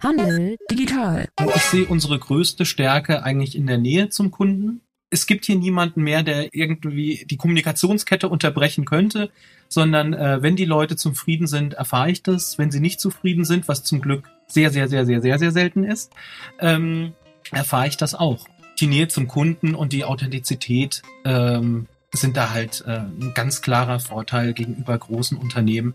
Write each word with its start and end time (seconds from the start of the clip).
Handel 0.00 0.56
digital. 0.70 1.28
Ich 1.56 1.62
sehe 1.62 1.86
unsere 1.86 2.18
größte 2.18 2.64
Stärke 2.64 3.24
eigentlich 3.24 3.56
in 3.56 3.66
der 3.66 3.78
Nähe 3.78 4.10
zum 4.10 4.30
Kunden. 4.30 4.80
Es 5.10 5.26
gibt 5.26 5.46
hier 5.46 5.56
niemanden 5.56 6.02
mehr, 6.02 6.22
der 6.22 6.54
irgendwie 6.54 7.24
die 7.28 7.36
Kommunikationskette 7.36 8.28
unterbrechen 8.28 8.84
könnte, 8.84 9.30
sondern 9.68 10.12
äh, 10.12 10.40
wenn 10.42 10.54
die 10.54 10.66
Leute 10.66 10.96
zufrieden 10.96 11.46
sind, 11.46 11.74
erfahre 11.74 12.10
ich 12.10 12.22
das. 12.22 12.58
Wenn 12.58 12.70
sie 12.70 12.80
nicht 12.80 13.00
zufrieden 13.00 13.44
sind, 13.44 13.66
was 13.66 13.82
zum 13.82 14.00
Glück 14.00 14.30
sehr, 14.46 14.70
sehr, 14.70 14.88
sehr, 14.88 15.04
sehr, 15.04 15.20
sehr, 15.20 15.38
sehr 15.38 15.50
selten 15.50 15.82
ist, 15.82 16.12
ähm, 16.60 17.14
erfahre 17.50 17.88
ich 17.88 17.96
das 17.96 18.14
auch. 18.14 18.46
Die 18.78 18.86
Nähe 18.86 19.08
zum 19.08 19.26
Kunden 19.26 19.74
und 19.74 19.92
die 19.92 20.04
Authentizität 20.04 21.02
ähm, 21.24 21.88
sind 22.12 22.36
da 22.36 22.50
halt 22.50 22.84
äh, 22.86 23.00
ein 23.00 23.32
ganz 23.34 23.62
klarer 23.62 23.98
Vorteil 23.98 24.52
gegenüber 24.52 24.96
großen 24.96 25.36
Unternehmen. 25.36 25.94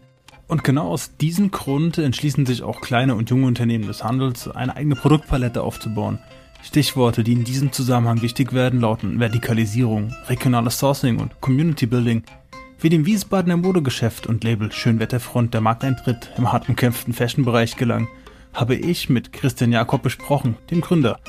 Und 0.54 0.64
genau 0.64 0.90
aus 0.90 1.18
diesem 1.18 1.50
Grund 1.50 1.98
entschließen 1.98 2.46
sich 2.46 2.62
auch 2.62 2.80
kleine 2.80 3.16
und 3.16 3.32
junge 3.32 3.48
Unternehmen 3.48 3.88
des 3.88 4.04
Handels, 4.04 4.48
eine 4.48 4.76
eigene 4.76 4.94
Produktpalette 4.94 5.64
aufzubauen. 5.64 6.20
Stichworte, 6.62 7.24
die 7.24 7.34
in 7.34 7.44
diesem 7.44 7.72
Zusammenhang 7.72 8.22
wichtig 8.22 8.54
werden, 8.54 8.80
lauten 8.80 9.20
Vertikalisierung, 9.20 10.14
regionales 10.28 10.78
Sourcing 10.78 11.20
und 11.20 11.42
Community 11.42 11.88
Building. 11.88 12.22
Wie 12.80 12.90
dem 12.90 13.08
Wiesbadener 13.08 13.58
Modegeschäft 13.58 14.28
und 14.28 14.44
Label 14.44 14.72
Schönwetterfront 14.72 15.56
der 15.56 15.62
Markteintritt 15.62 16.30
im 16.38 16.52
hart 16.52 16.70
umkämpften 16.70 17.16
Fashion-Bereich 17.16 17.76
gelang, 17.76 18.08
habe 18.54 18.76
ich 18.76 19.10
mit 19.10 19.34
Christian 19.34 19.72
Jakob 19.72 20.04
besprochen, 20.04 20.56
dem 20.70 20.82
Gründer. 20.82 21.20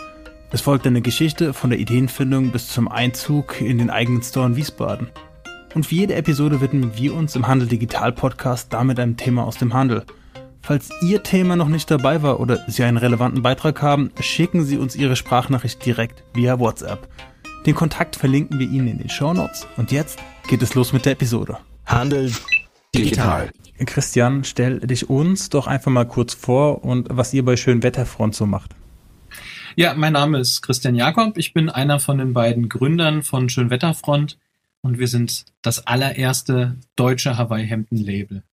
Es 0.51 0.60
folgt 0.60 0.87
eine 0.87 1.01
Geschichte 1.01 1.54
von 1.54 1.70
der 1.70 1.79
Ideenfindung 1.79 2.52
bis 2.52 2.68
zum 2.68 2.88
Einzug 2.88 3.62
in 3.62 3.79
den 3.79 3.88
eigenen 3.88 4.23
Store 4.23 4.48
in 4.48 4.56
Wiesbaden. 4.56 5.09
Und 5.74 5.87
für 5.87 5.96
jede 5.96 6.14
Episode 6.14 6.60
widmen 6.60 6.96
wir 6.96 7.14
uns 7.14 7.34
im 7.34 7.48
Handel 7.48 7.66
Digital 7.66 8.12
Podcast 8.12 8.73
damit 8.73 9.01
einem 9.01 9.16
Thema 9.16 9.45
aus 9.45 9.59
dem 9.59 9.74
Handel. 9.74 10.05
Falls 10.62 10.88
Ihr 11.02 11.24
Thema 11.24 11.56
noch 11.56 11.69
nicht 11.69 11.91
dabei 11.91 12.23
war 12.23 12.38
oder 12.38 12.65
Sie 12.69 12.84
einen 12.84 12.96
relevanten 12.96 13.42
Beitrag 13.42 13.82
haben, 13.82 14.12
schicken 14.20 14.65
Sie 14.65 14.79
uns 14.79 14.95
Ihre 14.95 15.16
Sprachnachricht 15.16 15.84
direkt 15.84 16.23
via 16.32 16.60
WhatsApp. 16.60 17.09
Den 17.66 17.74
Kontakt 17.74 18.15
verlinken 18.15 18.60
wir 18.60 18.68
Ihnen 18.68 18.87
in 18.87 18.98
den 18.98 19.09
Show 19.09 19.35
Notes. 19.35 19.66
Und 19.76 19.90
jetzt 19.90 20.21
geht 20.48 20.63
es 20.63 20.74
los 20.74 20.93
mit 20.93 21.07
der 21.07 21.13
Episode. 21.13 21.59
Handel 21.87 22.32
digital. 22.95 23.51
Christian, 23.85 24.45
stell 24.45 24.79
dich 24.79 25.10
uns 25.10 25.51
doch 25.51 25.66
einfach 25.66 25.91
mal 25.91 26.07
kurz 26.07 26.35
vor 26.35 26.85
und 26.85 27.09
was 27.10 27.35
ihr 27.35 27.45
bei 27.45 27.57
Schönwetterfront 27.57 28.37
so 28.37 28.46
macht. 28.46 28.70
Ja, 29.74 29.95
mein 29.95 30.13
Name 30.13 30.38
ist 30.38 30.63
Christian 30.63 30.95
Jakob. 30.95 31.37
Ich 31.37 31.52
bin 31.52 31.68
einer 31.68 31.98
von 31.98 32.18
den 32.18 32.32
beiden 32.32 32.68
Gründern 32.68 33.24
von 33.24 33.48
Schönwetterfront 33.48 34.38
und 34.85 34.99
wir 34.99 35.09
sind 35.09 35.46
das 35.63 35.87
allererste 35.87 36.77
deutsche 36.95 37.38
Hawaii-Hemden-Label. 37.38 38.45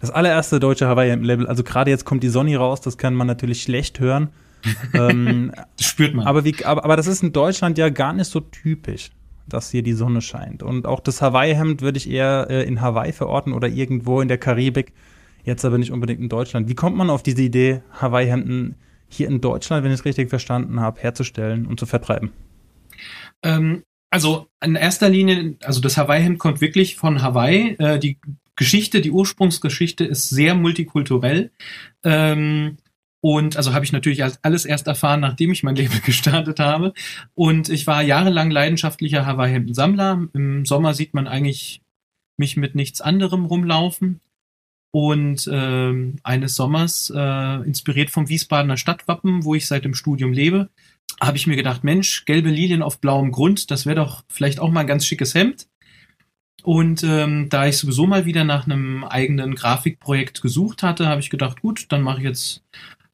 Das 0.00 0.10
allererste 0.10 0.58
deutsche 0.58 0.88
Hawaii-Hemden-Label. 0.88 1.46
Also 1.46 1.62
gerade 1.62 1.92
jetzt 1.92 2.04
kommt 2.04 2.24
die 2.24 2.28
Sonny 2.28 2.56
raus, 2.56 2.80
das 2.80 2.98
kann 2.98 3.14
man 3.14 3.28
natürlich 3.28 3.62
schlecht 3.62 4.00
hören. 4.00 4.30
ähm, 4.94 5.52
das 5.76 5.86
spürt 5.86 6.12
man. 6.12 6.26
Aber, 6.26 6.44
wie, 6.44 6.64
aber, 6.64 6.84
aber 6.84 6.96
das 6.96 7.06
ist 7.06 7.22
in 7.22 7.32
Deutschland 7.32 7.78
ja 7.78 7.88
gar 7.88 8.12
nicht 8.12 8.28
so 8.28 8.40
typisch, 8.40 9.10
dass 9.46 9.70
hier 9.70 9.84
die 9.84 9.92
Sonne 9.92 10.22
scheint. 10.22 10.64
Und 10.64 10.86
auch 10.86 10.98
das 10.98 11.22
Hawaii-Hemd 11.22 11.82
würde 11.82 11.98
ich 11.98 12.10
eher 12.10 12.48
äh, 12.50 12.64
in 12.64 12.80
Hawaii 12.80 13.12
verorten 13.12 13.52
oder 13.52 13.68
irgendwo 13.68 14.20
in 14.20 14.26
der 14.26 14.38
Karibik. 14.38 14.92
Jetzt 15.44 15.64
aber 15.64 15.78
nicht 15.78 15.92
unbedingt 15.92 16.20
in 16.20 16.28
Deutschland. 16.28 16.68
Wie 16.68 16.74
kommt 16.74 16.96
man 16.96 17.10
auf 17.10 17.22
diese 17.22 17.42
Idee, 17.42 17.82
Hawaii-Hemden 17.92 18.74
hier 19.08 19.28
in 19.28 19.40
Deutschland, 19.40 19.84
wenn 19.84 19.92
ich 19.92 20.00
es 20.00 20.04
richtig 20.04 20.30
verstanden 20.30 20.80
habe, 20.80 21.00
herzustellen 21.00 21.64
und 21.64 21.78
zu 21.78 21.86
vertreiben? 21.86 22.32
Ähm, 23.44 23.84
also 24.10 24.48
in 24.62 24.76
erster 24.76 25.08
Linie, 25.08 25.56
also 25.62 25.80
das 25.80 25.96
Hawaii-Hemd 25.96 26.38
kommt 26.38 26.60
wirklich 26.60 26.96
von 26.96 27.22
Hawaii. 27.22 27.76
Äh, 27.78 27.98
die 27.98 28.18
Geschichte, 28.56 29.00
die 29.00 29.10
Ursprungsgeschichte 29.10 30.04
ist 30.04 30.30
sehr 30.30 30.54
multikulturell. 30.54 31.50
Ähm, 32.04 32.78
und 33.20 33.56
also 33.56 33.74
habe 33.74 33.84
ich 33.84 33.92
natürlich 33.92 34.22
alles 34.42 34.64
erst 34.64 34.86
erfahren, 34.86 35.20
nachdem 35.20 35.50
ich 35.50 35.62
mein 35.62 35.76
Leben 35.76 36.00
gestartet 36.04 36.60
habe. 36.60 36.92
Und 37.34 37.68
ich 37.68 37.86
war 37.86 38.02
jahrelang 38.02 38.50
leidenschaftlicher 38.50 39.26
Hawaii-Hemden-Sammler. 39.26 40.28
Im 40.32 40.64
Sommer 40.64 40.94
sieht 40.94 41.12
man 41.12 41.26
eigentlich 41.26 41.82
mich 42.36 42.56
mit 42.56 42.74
nichts 42.74 43.00
anderem 43.00 43.44
rumlaufen. 43.46 44.20
Und 44.92 45.48
ähm, 45.52 46.16
eines 46.22 46.54
Sommers, 46.54 47.12
äh, 47.14 47.66
inspiriert 47.66 48.10
vom 48.10 48.28
Wiesbadener 48.28 48.76
Stadtwappen, 48.76 49.44
wo 49.44 49.54
ich 49.54 49.66
seit 49.66 49.84
dem 49.84 49.94
Studium 49.94 50.32
lebe, 50.32 50.70
habe 51.20 51.36
ich 51.36 51.46
mir 51.46 51.56
gedacht, 51.56 51.84
Mensch, 51.84 52.24
gelbe 52.24 52.50
Lilien 52.50 52.82
auf 52.82 53.00
blauem 53.00 53.32
Grund, 53.32 53.70
das 53.70 53.86
wäre 53.86 53.96
doch 53.96 54.24
vielleicht 54.28 54.60
auch 54.60 54.70
mal 54.70 54.80
ein 54.80 54.86
ganz 54.86 55.06
schickes 55.06 55.34
Hemd. 55.34 55.66
Und 56.62 57.04
ähm, 57.04 57.48
da 57.48 57.68
ich 57.68 57.78
sowieso 57.78 58.06
mal 58.06 58.26
wieder 58.26 58.42
nach 58.42 58.66
einem 58.66 59.04
eigenen 59.04 59.54
Grafikprojekt 59.54 60.42
gesucht 60.42 60.82
hatte, 60.82 61.06
habe 61.06 61.20
ich 61.20 61.30
gedacht, 61.30 61.60
gut, 61.62 61.86
dann 61.90 62.02
mache 62.02 62.18
ich 62.18 62.24
jetzt, 62.24 62.64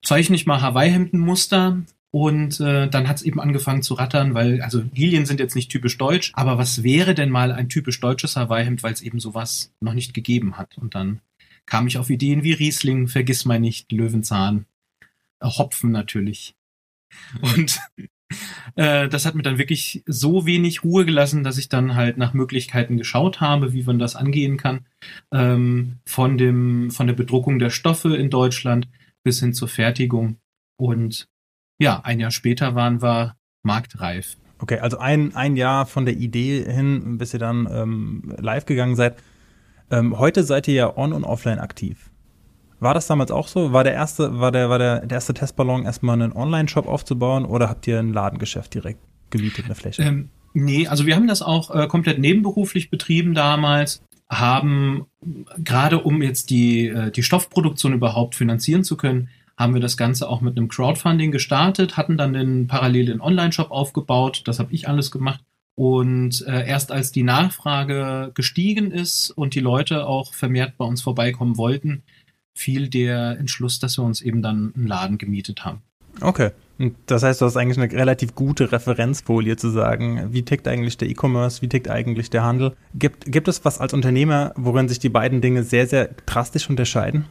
zeichne 0.02 0.36
ich 0.36 0.46
mal 0.46 0.62
Hawaii-Hemdenmuster. 0.62 1.82
Und 2.10 2.60
äh, 2.60 2.88
dann 2.88 3.08
hat 3.08 3.16
es 3.16 3.22
eben 3.22 3.40
angefangen 3.40 3.82
zu 3.82 3.94
rattern, 3.94 4.34
weil, 4.34 4.60
also 4.60 4.82
Lilien 4.94 5.24
sind 5.24 5.40
jetzt 5.40 5.54
nicht 5.54 5.70
typisch 5.70 5.96
deutsch, 5.96 6.32
aber 6.34 6.58
was 6.58 6.82
wäre 6.82 7.14
denn 7.14 7.30
mal 7.30 7.52
ein 7.52 7.70
typisch 7.70 8.00
deutsches 8.00 8.36
Hawaii-Hemd, 8.36 8.82
weil 8.82 8.92
es 8.92 9.00
eben 9.00 9.18
sowas 9.18 9.72
noch 9.80 9.94
nicht 9.94 10.12
gegeben 10.12 10.58
hat. 10.58 10.76
Und 10.78 10.94
dann 10.94 11.20
kam 11.66 11.86
ich 11.86 11.98
auf 11.98 12.10
Ideen 12.10 12.42
wie 12.42 12.52
Riesling, 12.52 13.08
Vergiss 13.08 13.44
mal 13.44 13.60
nicht, 13.60 13.92
Löwenzahn, 13.92 14.66
äh, 15.40 15.46
Hopfen 15.46 15.90
natürlich. 15.90 16.54
Und 17.40 17.80
äh, 18.76 19.08
das 19.08 19.26
hat 19.26 19.34
mir 19.34 19.42
dann 19.42 19.58
wirklich 19.58 20.02
so 20.06 20.46
wenig 20.46 20.84
Ruhe 20.84 21.04
gelassen, 21.04 21.44
dass 21.44 21.58
ich 21.58 21.68
dann 21.68 21.94
halt 21.94 22.16
nach 22.16 22.34
Möglichkeiten 22.34 22.96
geschaut 22.96 23.40
habe, 23.40 23.72
wie 23.72 23.82
man 23.82 23.98
das 23.98 24.16
angehen 24.16 24.56
kann. 24.56 24.86
Ähm, 25.32 25.98
von, 26.06 26.38
dem, 26.38 26.90
von 26.90 27.06
der 27.06 27.14
Bedruckung 27.14 27.58
der 27.58 27.70
Stoffe 27.70 28.16
in 28.16 28.30
Deutschland 28.30 28.88
bis 29.22 29.40
hin 29.40 29.54
zur 29.54 29.68
Fertigung. 29.68 30.36
Und 30.76 31.28
ja, 31.78 32.00
ein 32.04 32.20
Jahr 32.20 32.30
später 32.30 32.74
waren 32.74 33.02
wir 33.02 33.36
marktreif. 33.62 34.36
Okay, 34.58 34.78
also 34.78 34.98
ein, 34.98 35.34
ein 35.34 35.56
Jahr 35.56 35.86
von 35.86 36.04
der 36.04 36.14
Idee 36.14 36.64
hin, 36.64 37.18
bis 37.18 37.34
ihr 37.34 37.40
dann 37.40 37.68
ähm, 37.70 38.34
live 38.38 38.64
gegangen 38.64 38.94
seid. 38.94 39.16
Ähm, 39.90 40.18
heute 40.18 40.44
seid 40.44 40.68
ihr 40.68 40.74
ja 40.74 40.96
on 40.96 41.12
und 41.12 41.24
offline 41.24 41.58
aktiv. 41.58 42.11
War 42.82 42.94
das 42.94 43.06
damals 43.06 43.30
auch 43.30 43.46
so? 43.46 43.72
War 43.72 43.84
der 43.84 43.92
erste, 43.92 44.40
war 44.40 44.50
der, 44.50 44.68
war 44.68 44.80
der, 44.80 45.06
der 45.06 45.16
erste 45.16 45.34
Testballon 45.34 45.84
erstmal 45.84 46.20
einen 46.20 46.32
Online-Shop 46.32 46.88
aufzubauen 46.88 47.44
oder 47.44 47.68
habt 47.68 47.86
ihr 47.86 48.00
ein 48.00 48.12
Ladengeschäft 48.12 48.74
direkt 48.74 48.98
gemietet, 49.30 49.66
eine 49.66 49.76
Fläche? 49.76 50.02
Ähm, 50.02 50.30
nee, 50.52 50.88
also 50.88 51.06
wir 51.06 51.14
haben 51.14 51.28
das 51.28 51.42
auch 51.42 51.72
äh, 51.72 51.86
komplett 51.86 52.18
nebenberuflich 52.18 52.90
betrieben 52.90 53.34
damals, 53.34 54.02
haben 54.28 55.06
gerade 55.58 56.00
um 56.00 56.22
jetzt 56.22 56.50
die, 56.50 56.88
äh, 56.88 57.12
die 57.12 57.22
Stoffproduktion 57.22 57.92
überhaupt 57.92 58.34
finanzieren 58.34 58.82
zu 58.82 58.96
können, 58.96 59.28
haben 59.56 59.74
wir 59.74 59.80
das 59.80 59.96
Ganze 59.96 60.28
auch 60.28 60.40
mit 60.40 60.56
einem 60.56 60.66
Crowdfunding 60.66 61.30
gestartet, 61.30 61.96
hatten 61.96 62.16
dann 62.16 62.32
den 62.32 62.66
parallel 62.66 63.06
den 63.06 63.20
Online-Shop 63.20 63.70
aufgebaut, 63.70 64.42
das 64.46 64.58
habe 64.58 64.72
ich 64.74 64.88
alles 64.88 65.12
gemacht. 65.12 65.40
Und 65.76 66.44
äh, 66.48 66.66
erst 66.66 66.90
als 66.90 67.12
die 67.12 67.22
Nachfrage 67.22 68.32
gestiegen 68.34 68.90
ist 68.90 69.30
und 69.30 69.54
die 69.54 69.60
Leute 69.60 70.06
auch 70.06 70.34
vermehrt 70.34 70.76
bei 70.76 70.84
uns 70.84 71.00
vorbeikommen 71.00 71.56
wollten, 71.56 72.02
fiel 72.54 72.88
der 72.88 73.38
Entschluss, 73.38 73.78
dass 73.78 73.98
wir 73.98 74.04
uns 74.04 74.20
eben 74.20 74.42
dann 74.42 74.72
einen 74.76 74.86
Laden 74.86 75.18
gemietet 75.18 75.64
haben. 75.64 75.82
Okay. 76.20 76.50
Und 76.78 76.96
das 77.06 77.22
heißt, 77.22 77.40
du 77.40 77.46
hast 77.46 77.56
eigentlich 77.56 77.78
eine 77.78 77.92
relativ 77.92 78.34
gute 78.34 78.72
Referenzfolie 78.72 79.56
zu 79.56 79.70
sagen, 79.70 80.32
wie 80.32 80.42
tickt 80.42 80.66
eigentlich 80.66 80.96
der 80.98 81.08
E-Commerce, 81.08 81.62
wie 81.62 81.68
tickt 81.68 81.88
eigentlich 81.88 82.28
der 82.28 82.42
Handel. 82.42 82.76
Gibt, 82.94 83.30
gibt 83.30 83.48
es 83.48 83.64
was 83.64 83.78
als 83.78 83.94
Unternehmer, 83.94 84.52
worin 84.56 84.88
sich 84.88 84.98
die 84.98 85.08
beiden 85.08 85.40
Dinge 85.40 85.62
sehr, 85.62 85.86
sehr 85.86 86.10
drastisch 86.26 86.68
unterscheiden? 86.68 87.26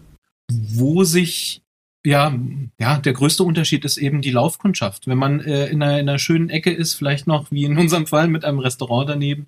Wo 0.50 1.04
sich 1.04 1.64
ja, 2.03 2.34
ja, 2.80 2.98
der 2.98 3.14
größte 3.14 3.44
Unterschied 3.44 3.86
ist 3.86 3.98
eben 3.98 4.22
die 4.22 4.32
Laufkundschaft. 4.32 5.08
Wenn 5.08 5.18
man 5.18 5.40
äh, 5.42 5.68
in, 5.68 5.84
einer, 5.84 6.00
in 6.00 6.09
einer 6.09 6.18
schönen 6.18 6.50
Ecke 6.50 6.72
ist, 6.72 6.96
vielleicht 6.96 7.28
noch 7.28 7.52
wie 7.52 7.66
in 7.66 7.78
unserem 7.78 8.08
Fall 8.08 8.28
mit 8.28 8.44
einem 8.44 8.59
Restaurant 8.59 9.09
daneben, 9.09 9.48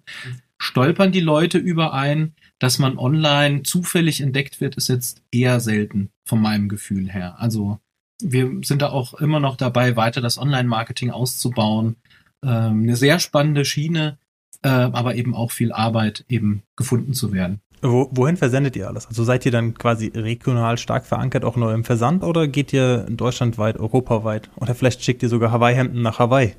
stolpern 0.59 1.11
die 1.11 1.19
Leute 1.19 1.57
überein, 1.57 2.33
dass 2.63 2.79
man 2.79 2.97
online 2.97 3.63
zufällig 3.63 4.21
entdeckt 4.21 4.61
wird, 4.61 4.75
ist 4.77 4.87
jetzt 4.87 5.21
eher 5.33 5.59
selten 5.59 6.11
von 6.25 6.41
meinem 6.41 6.69
Gefühl 6.69 7.11
her. 7.11 7.35
Also 7.37 7.79
wir 8.21 8.49
sind 8.63 8.81
da 8.81 8.89
auch 8.89 9.15
immer 9.15 9.41
noch 9.41 9.57
dabei, 9.57 9.97
weiter 9.97 10.21
das 10.21 10.37
Online-Marketing 10.37 11.11
auszubauen. 11.11 11.97
Ähm, 12.41 12.83
eine 12.83 12.95
sehr 12.95 13.19
spannende 13.19 13.65
Schiene, 13.65 14.17
äh, 14.61 14.69
aber 14.69 15.15
eben 15.15 15.35
auch 15.35 15.51
viel 15.51 15.73
Arbeit, 15.73 16.23
eben 16.29 16.63
gefunden 16.77 17.13
zu 17.13 17.33
werden. 17.33 17.59
Wo, 17.81 18.07
wohin 18.11 18.37
versendet 18.37 18.77
ihr 18.77 18.87
alles? 18.87 19.07
Also 19.07 19.25
seid 19.25 19.45
ihr 19.45 19.51
dann 19.51 19.73
quasi 19.73 20.13
regional 20.15 20.77
stark 20.77 21.05
verankert, 21.05 21.43
auch 21.43 21.57
nur 21.57 21.73
im 21.73 21.83
Versand, 21.83 22.23
oder 22.23 22.47
geht 22.47 22.71
ihr 22.71 23.05
deutschlandweit, 23.09 23.77
europaweit? 23.77 24.49
Oder 24.55 24.73
vielleicht 24.73 25.03
schickt 25.03 25.21
ihr 25.21 25.27
sogar 25.27 25.51
Hawaii-Hemden 25.51 26.01
nach 26.01 26.19
Hawaii? 26.19 26.55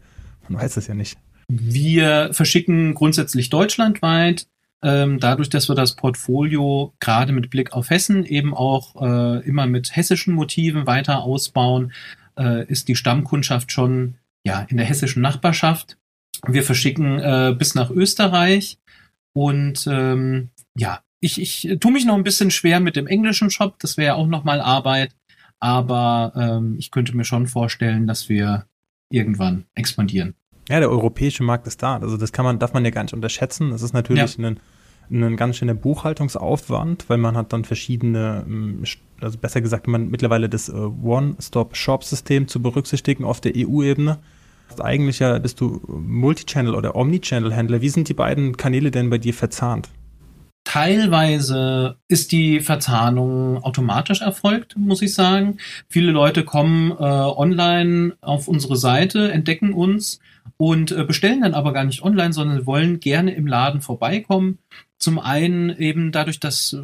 Man 0.51 0.61
weiß 0.61 0.77
es 0.77 0.87
ja 0.87 0.93
nicht. 0.93 1.17
Wir 1.49 2.29
verschicken 2.33 2.93
grundsätzlich 2.93 3.49
deutschlandweit 3.49 4.47
dadurch, 5.19 5.49
dass 5.49 5.69
wir 5.69 5.75
das 5.75 5.97
Portfolio 5.97 6.95
gerade 7.01 7.33
mit 7.33 7.51
Blick 7.51 7.73
auf 7.73 7.91
Hessen 7.91 8.25
eben 8.25 8.55
auch 8.55 9.01
äh, 9.01 9.47
immer 9.47 9.67
mit 9.67 9.97
hessischen 9.97 10.35
Motiven 10.35 10.87
weiter 10.87 11.23
ausbauen, 11.23 11.93
äh, 12.39 12.67
ist 12.67 12.89
die 12.89 12.97
Stammkundschaft 12.97 13.73
schon 13.73 14.17
ja 14.47 14.67
in 14.69 14.77
der 14.77 14.87
hessischen 14.87 15.23
Nachbarschaft. 15.23 15.97
Wir 16.47 16.63
verschicken 16.63 17.19
äh, 17.19 17.55
bis 17.57 17.75
nach 17.75 17.91
Österreich 17.91 18.79
und 19.33 19.87
ähm, 19.87 20.51
ja, 20.77 21.01
ich, 21.21 21.41
ich 21.41 21.79
tue 21.81 21.93
mich 21.93 22.05
noch 22.05 22.17
ein 22.17 22.25
bisschen 22.25 22.51
schwer 22.51 22.81
mit 22.81 22.97
dem 22.97 23.07
englischen 23.07 23.51
Shop, 23.51 23.79
das 23.79 23.97
wäre 23.97 24.09
ja 24.09 24.15
auch 24.15 24.27
nochmal 24.27 24.61
Arbeit. 24.61 25.15
aber 25.61 26.33
ähm, 26.37 26.77
ich 26.79 26.91
könnte 26.91 27.17
mir 27.17 27.25
schon 27.25 27.47
vorstellen, 27.47 28.07
dass 28.07 28.29
wir 28.29 28.67
irgendwann 29.11 29.65
expandieren. 29.75 30.35
Ja, 30.69 30.81
der 30.81 30.91
europäische 30.91 31.43
Markt 31.43 31.67
ist 31.67 31.83
da. 31.83 31.97
Also 31.97 32.17
das 32.17 32.33
kann 32.33 32.45
man, 32.45 32.59
darf 32.59 32.73
man 32.73 32.85
ja 32.85 32.91
gar 32.91 33.03
nicht 33.03 33.15
unterschätzen. 33.15 33.71
Das 33.71 33.83
ist 33.83 33.93
natürlich 33.93 34.37
ja. 34.39 34.49
ein, 34.49 34.61
ein 35.11 35.37
ganz 35.37 35.57
schöner 35.57 35.75
Buchhaltungsaufwand, 35.75 37.09
weil 37.09 37.19
man 37.19 37.37
hat 37.37 37.53
dann 37.53 37.65
verschiedene, 37.65 38.45
ähm, 38.47 38.83
also 39.21 39.39
besser 39.39 39.61
gesagt, 39.61 39.87
man 39.87 40.11
mittlerweile 40.11 40.49
das 40.49 40.69
äh, 40.69 40.73
One-Stop-Shop-System 40.73 42.49
zu 42.49 42.63
berücksichtigen 42.63 43.25
auf 43.25 43.41
der 43.41 43.53
EU-Ebene. 43.57 44.19
Eigentlich 44.81 45.19
ja 45.19 45.39
bist 45.39 45.61
du 45.61 45.83
Multichannel 45.87 46.75
oder 46.75 46.97
Omnichannel-Händler. 46.97 47.83
Wie 47.83 47.91
sind 47.91 48.09
die 48.09 48.15
beiden 48.15 48.57
Kanäle 48.57 48.91
denn 48.91 49.11
bei 49.11 49.19
dir 49.19 49.35
verzahnt? 49.35 49.91
Teilweise 50.75 51.99
ist 52.09 52.33
die 52.33 52.59
Verzahnung 52.59 53.63
automatisch 53.63 54.23
erfolgt, 54.23 54.77
muss 54.77 55.03
ich 55.03 55.15
sagen. 55.15 55.59
Viele 55.89 56.11
Leute 56.11 56.45
kommen 56.45 56.91
äh, 56.91 56.95
online 56.95 58.17
auf 58.21 58.49
unsere 58.49 58.75
Seite, 58.75 59.31
entdecken 59.31 59.73
uns 59.73 60.19
und 60.57 60.91
äh, 60.91 61.05
bestellen 61.05 61.43
dann 61.43 61.55
aber 61.55 61.73
gar 61.73 61.85
nicht 61.85 62.03
online, 62.03 62.33
sondern 62.33 62.67
wollen 62.67 62.99
gerne 62.99 63.37
im 63.37 63.47
Laden 63.47 63.83
vorbeikommen. 63.83 64.59
Zum 64.99 65.21
einen 65.21 65.71
eben 65.71 66.11
dadurch, 66.11 66.41
dass 66.41 66.73
äh, 66.73 66.83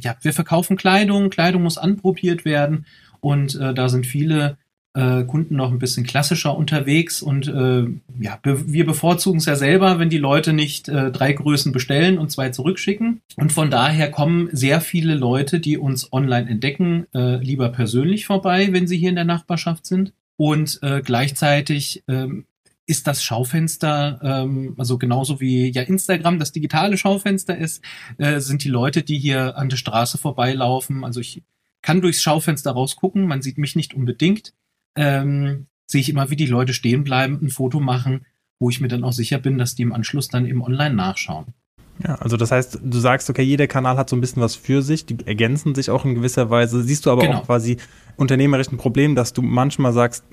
ja, 0.00 0.16
wir 0.20 0.32
verkaufen 0.32 0.76
Kleidung, 0.76 1.30
Kleidung 1.30 1.62
muss 1.62 1.78
anprobiert 1.78 2.44
werden 2.44 2.86
und 3.20 3.54
äh, 3.54 3.72
da 3.72 3.88
sind 3.88 4.04
viele 4.04 4.58
äh, 4.98 5.22
Kunden 5.24 5.54
noch 5.54 5.70
ein 5.70 5.78
bisschen 5.78 6.04
klassischer 6.04 6.56
unterwegs 6.56 7.22
und 7.22 7.46
äh, 7.46 7.86
ja, 8.18 8.38
be 8.42 8.72
wir 8.72 8.84
bevorzugen 8.84 9.38
es 9.38 9.46
ja 9.46 9.54
selber, 9.54 10.00
wenn 10.00 10.10
die 10.10 10.18
Leute 10.18 10.52
nicht 10.52 10.88
äh, 10.88 11.12
drei 11.12 11.32
Größen 11.32 11.70
bestellen 11.70 12.18
und 12.18 12.32
zwei 12.32 12.50
zurückschicken. 12.50 13.20
Und 13.36 13.52
von 13.52 13.70
daher 13.70 14.10
kommen 14.10 14.48
sehr 14.50 14.80
viele 14.80 15.14
Leute, 15.14 15.60
die 15.60 15.78
uns 15.78 16.12
online 16.12 16.50
entdecken, 16.50 17.06
äh, 17.14 17.36
lieber 17.36 17.68
persönlich 17.68 18.26
vorbei, 18.26 18.72
wenn 18.72 18.88
sie 18.88 18.98
hier 18.98 19.10
in 19.10 19.14
der 19.14 19.24
Nachbarschaft 19.24 19.86
sind. 19.86 20.12
Und 20.36 20.80
äh, 20.82 21.00
gleichzeitig 21.00 22.02
ähm, 22.08 22.44
ist 22.86 23.06
das 23.06 23.22
Schaufenster, 23.22 24.18
ähm, 24.22 24.74
also 24.78 24.98
genauso 24.98 25.40
wie 25.40 25.70
ja 25.70 25.82
Instagram 25.82 26.40
das 26.40 26.50
digitale 26.50 26.96
Schaufenster 26.96 27.56
ist, 27.56 27.84
äh, 28.16 28.40
sind 28.40 28.64
die 28.64 28.68
Leute, 28.68 29.02
die 29.02 29.18
hier 29.18 29.56
an 29.56 29.68
der 29.68 29.76
Straße 29.76 30.18
vorbeilaufen. 30.18 31.04
Also 31.04 31.20
ich 31.20 31.42
kann 31.82 32.00
durchs 32.00 32.22
Schaufenster 32.22 32.72
rausgucken, 32.72 33.26
man 33.28 33.42
sieht 33.42 33.58
mich 33.58 33.76
nicht 33.76 33.94
unbedingt. 33.94 34.54
Ähm, 34.98 35.66
sehe 35.86 36.00
ich 36.00 36.10
immer, 36.10 36.28
wie 36.30 36.36
die 36.36 36.46
Leute 36.46 36.74
stehen 36.74 37.04
bleiben, 37.04 37.38
ein 37.40 37.50
Foto 37.50 37.80
machen, 37.80 38.26
wo 38.58 38.68
ich 38.68 38.80
mir 38.80 38.88
dann 38.88 39.04
auch 39.04 39.12
sicher 39.12 39.38
bin, 39.38 39.56
dass 39.56 39.74
die 39.74 39.82
im 39.82 39.92
Anschluss 39.92 40.28
dann 40.28 40.44
eben 40.44 40.62
online 40.62 40.94
nachschauen. 40.94 41.54
Ja, 42.04 42.14
also 42.16 42.36
das 42.36 42.52
heißt, 42.52 42.80
du 42.82 42.98
sagst, 42.98 43.28
okay, 43.28 43.42
jeder 43.42 43.66
Kanal 43.66 43.96
hat 43.96 44.08
so 44.08 44.16
ein 44.16 44.20
bisschen 44.20 44.42
was 44.42 44.54
für 44.54 44.82
sich, 44.82 45.06
die 45.06 45.16
ergänzen 45.26 45.74
sich 45.74 45.90
auch 45.90 46.04
in 46.04 46.14
gewisser 46.14 46.48
Weise. 46.48 46.82
Siehst 46.82 47.06
du 47.06 47.10
aber 47.10 47.22
genau. 47.22 47.38
auch 47.38 47.46
quasi 47.46 47.78
unternehmerisch 48.16 48.70
ein 48.70 48.76
Problem, 48.76 49.14
dass 49.14 49.32
du 49.32 49.42
manchmal 49.42 49.92
sagst, 49.92 50.24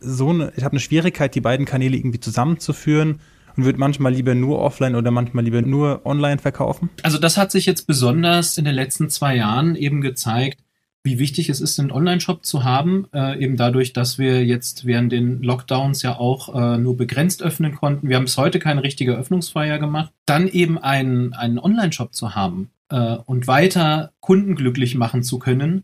so 0.00 0.30
eine, 0.30 0.52
ich 0.56 0.64
habe 0.64 0.72
eine 0.72 0.80
Schwierigkeit, 0.80 1.34
die 1.34 1.40
beiden 1.40 1.66
Kanäle 1.66 1.96
irgendwie 1.96 2.20
zusammenzuführen 2.20 3.20
und 3.56 3.64
würde 3.64 3.78
manchmal 3.78 4.14
lieber 4.14 4.34
nur 4.34 4.60
offline 4.60 4.94
oder 4.94 5.10
manchmal 5.10 5.44
lieber 5.44 5.60
nur 5.60 6.06
online 6.06 6.38
verkaufen? 6.38 6.88
Also 7.02 7.18
das 7.18 7.36
hat 7.36 7.52
sich 7.52 7.66
jetzt 7.66 7.86
besonders 7.86 8.56
in 8.56 8.64
den 8.64 8.74
letzten 8.74 9.10
zwei 9.10 9.36
Jahren 9.36 9.76
eben 9.76 10.00
gezeigt, 10.00 10.60
wie 11.04 11.18
wichtig 11.18 11.48
es 11.48 11.60
ist, 11.60 11.80
einen 11.80 11.90
Online-Shop 11.90 12.44
zu 12.44 12.62
haben, 12.62 13.06
äh, 13.12 13.42
eben 13.42 13.56
dadurch, 13.56 13.92
dass 13.92 14.18
wir 14.18 14.44
jetzt 14.44 14.86
während 14.86 15.10
den 15.10 15.42
Lockdowns 15.42 16.02
ja 16.02 16.16
auch 16.16 16.54
äh, 16.54 16.78
nur 16.78 16.96
begrenzt 16.96 17.42
öffnen 17.42 17.74
konnten. 17.74 18.08
Wir 18.08 18.16
haben 18.16 18.24
bis 18.24 18.38
heute 18.38 18.60
keine 18.60 18.84
richtige 18.84 19.16
Öffnungsfeier 19.16 19.78
gemacht. 19.78 20.12
Dann 20.26 20.46
eben 20.46 20.78
einen, 20.78 21.32
einen 21.32 21.58
Online-Shop 21.58 22.14
zu 22.14 22.36
haben 22.36 22.70
äh, 22.88 23.16
und 23.26 23.48
weiter 23.48 24.12
Kunden 24.20 24.54
glücklich 24.54 24.94
machen 24.94 25.24
zu 25.24 25.40
können 25.40 25.82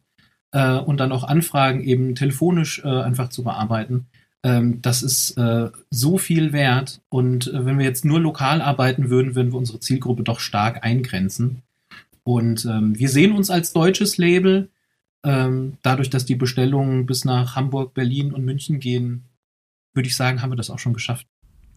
äh, 0.53 0.75
und 0.75 0.99
dann 0.99 1.11
auch 1.11 1.25
Anfragen 1.25 1.83
eben 1.83 2.15
telefonisch 2.15 2.83
äh, 2.85 2.89
einfach 2.89 3.31
zu 3.31 3.43
bearbeiten. 3.43 4.07
Ähm, 4.45 4.81
das 4.83 5.03
ist 5.03 5.37
äh, 5.37 5.71
so 5.91 6.19
viel 6.19 6.53
wert. 6.53 7.01
Und 7.09 7.51
wenn 7.53 7.79
wir 7.79 7.85
jetzt 7.85 8.05
nur 8.05 8.21
lokal 8.21 8.63
arbeiten 8.63 9.11
würden, 9.11 9.35
würden 9.35 9.51
wir 9.53 9.59
unsere 9.59 9.81
Zielgruppe 9.81 10.23
doch 10.23 10.39
stark 10.39 10.85
eingrenzen. 10.85 11.63
Und 12.23 12.65
ähm, 12.67 12.97
wir 12.97 13.09
sehen 13.09 13.33
uns 13.33 13.51
als 13.51 13.73
deutsches 13.73 14.17
Label 14.17 14.69
ähm, 15.25 15.79
dadurch, 15.83 16.11
dass 16.11 16.25
die 16.25 16.35
Bestellungen 16.35 17.07
bis 17.07 17.25
nach 17.25 17.57
Hamburg, 17.57 17.95
Berlin 17.95 18.33
und 18.33 18.45
München 18.45 18.79
gehen, 18.81 19.25
würde 19.95 20.09
ich 20.09 20.17
sagen, 20.17 20.43
haben 20.43 20.53
wir 20.53 20.57
das 20.57 20.71
auch 20.71 20.79
schon 20.79 20.93
geschafft. 20.95 21.27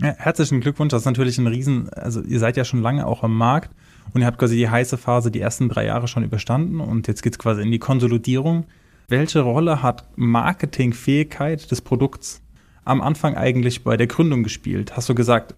Ja, 0.02 0.16
herzlichen 0.18 0.62
Glückwunsch. 0.62 0.92
Das 0.92 1.04
ist 1.04 1.06
natürlich 1.06 1.38
ein 1.38 1.48
Riesen, 1.48 1.90
also 1.90 2.22
ihr 2.22 2.40
seid 2.40 2.58
ja 2.58 2.66
schon 2.66 2.82
lange 2.82 3.06
auch 3.06 3.24
am 3.24 3.36
Markt 3.36 3.76
und 4.14 4.22
ihr 4.22 4.28
habt 4.28 4.40
quasi 4.40 4.56
die 4.56 4.70
heiße 4.70 4.98
Phase 4.98 5.32
die 5.32 5.40
ersten 5.40 5.70
drei 5.70 5.86
Jahre 5.86 6.08
schon 6.08 6.24
überstanden 6.24 6.80
und 6.80 7.08
jetzt 7.08 7.22
geht 7.22 7.34
es 7.34 7.40
quasi 7.40 7.62
in 7.62 7.72
die 7.72 7.80
Konsolidierung. 7.80 8.66
Welche 9.08 9.42
Rolle 9.42 9.84
hat 9.84 10.06
Marketingfähigkeit 10.16 11.70
des 11.70 11.82
Produkts 11.82 12.42
am 12.84 13.02
Anfang 13.02 13.36
eigentlich 13.36 13.84
bei 13.84 13.98
der 13.98 14.08
Gründung 14.08 14.42
gespielt? 14.42 14.96
Hast 14.96 15.10
du 15.10 15.16
gesagt, 15.16 15.56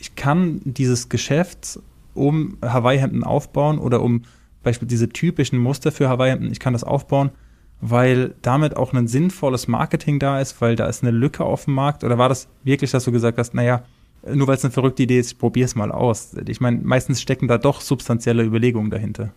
ich 0.00 0.16
kann 0.16 0.60
dieses 0.64 1.08
Geschäft 1.08 1.78
um 2.14 2.56
Hawaii-Hemden 2.62 3.22
aufbauen 3.22 3.78
oder 3.78 4.02
um 4.02 4.22
beispielsweise 4.66 4.88
diese 4.88 5.08
typischen 5.08 5.58
Muster 5.58 5.92
für 5.92 6.08
Hawaii, 6.08 6.36
ich 6.50 6.60
kann 6.60 6.72
das 6.72 6.84
aufbauen, 6.84 7.30
weil 7.80 8.34
damit 8.42 8.76
auch 8.76 8.92
ein 8.92 9.06
sinnvolles 9.06 9.68
Marketing 9.68 10.18
da 10.18 10.40
ist, 10.40 10.60
weil 10.60 10.76
da 10.76 10.86
ist 10.86 11.02
eine 11.02 11.12
Lücke 11.12 11.44
auf 11.44 11.64
dem 11.64 11.74
Markt? 11.74 12.02
Oder 12.04 12.18
war 12.18 12.28
das 12.28 12.48
wirklich, 12.64 12.90
dass 12.90 13.04
du 13.04 13.12
gesagt 13.12 13.38
hast, 13.38 13.54
naja, 13.54 13.84
nur 14.26 14.48
weil 14.48 14.56
es 14.56 14.64
eine 14.64 14.72
verrückte 14.72 15.04
Idee 15.04 15.20
ist, 15.20 15.32
ich 15.32 15.38
probiere 15.38 15.66
es 15.66 15.76
mal 15.76 15.92
aus? 15.92 16.34
Ich 16.48 16.60
meine, 16.60 16.80
meistens 16.82 17.22
stecken 17.22 17.46
da 17.46 17.58
doch 17.58 17.80
substanzielle 17.80 18.42
Überlegungen 18.42 18.90
dahinter. 18.90 19.32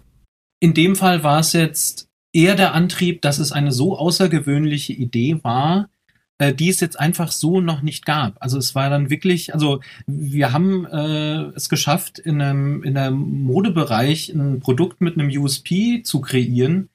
In 0.60 0.74
dem 0.74 0.96
Fall 0.96 1.24
war 1.24 1.40
es 1.40 1.54
jetzt 1.54 2.10
eher 2.34 2.56
der 2.56 2.74
Antrieb, 2.74 3.22
dass 3.22 3.38
es 3.38 3.52
eine 3.52 3.72
so 3.72 3.98
außergewöhnliche 3.98 4.94
Idee 4.94 5.40
war, 5.44 5.90
äh, 6.40 6.54
die 6.54 6.70
es 6.70 6.80
jetzt 6.80 7.00
einfach 7.00 7.32
so 7.32 7.62
noch 7.62 7.82
nicht 7.82 8.06
gab. 8.06 8.38
Also 8.40 8.58
es 8.58 8.74
war 8.74 8.90
dann 8.90 9.10
wirklich, 9.10 9.54
also 9.54 9.82
wir 10.08 10.52
haben 10.52 10.86
äh, 10.86 11.56
es 11.56 11.70
geschafft, 11.70 12.18
in 12.18 12.42
einem, 12.42 12.82
in 12.84 12.98
einem 12.98 13.44
Modebereich 13.44 14.30
ein 14.30 14.60
Produkt 14.62 15.02
mit 15.02 15.20
einem 15.20 15.30
USP 15.30 16.02
zu 16.04 16.22
kreieren, 16.22 16.90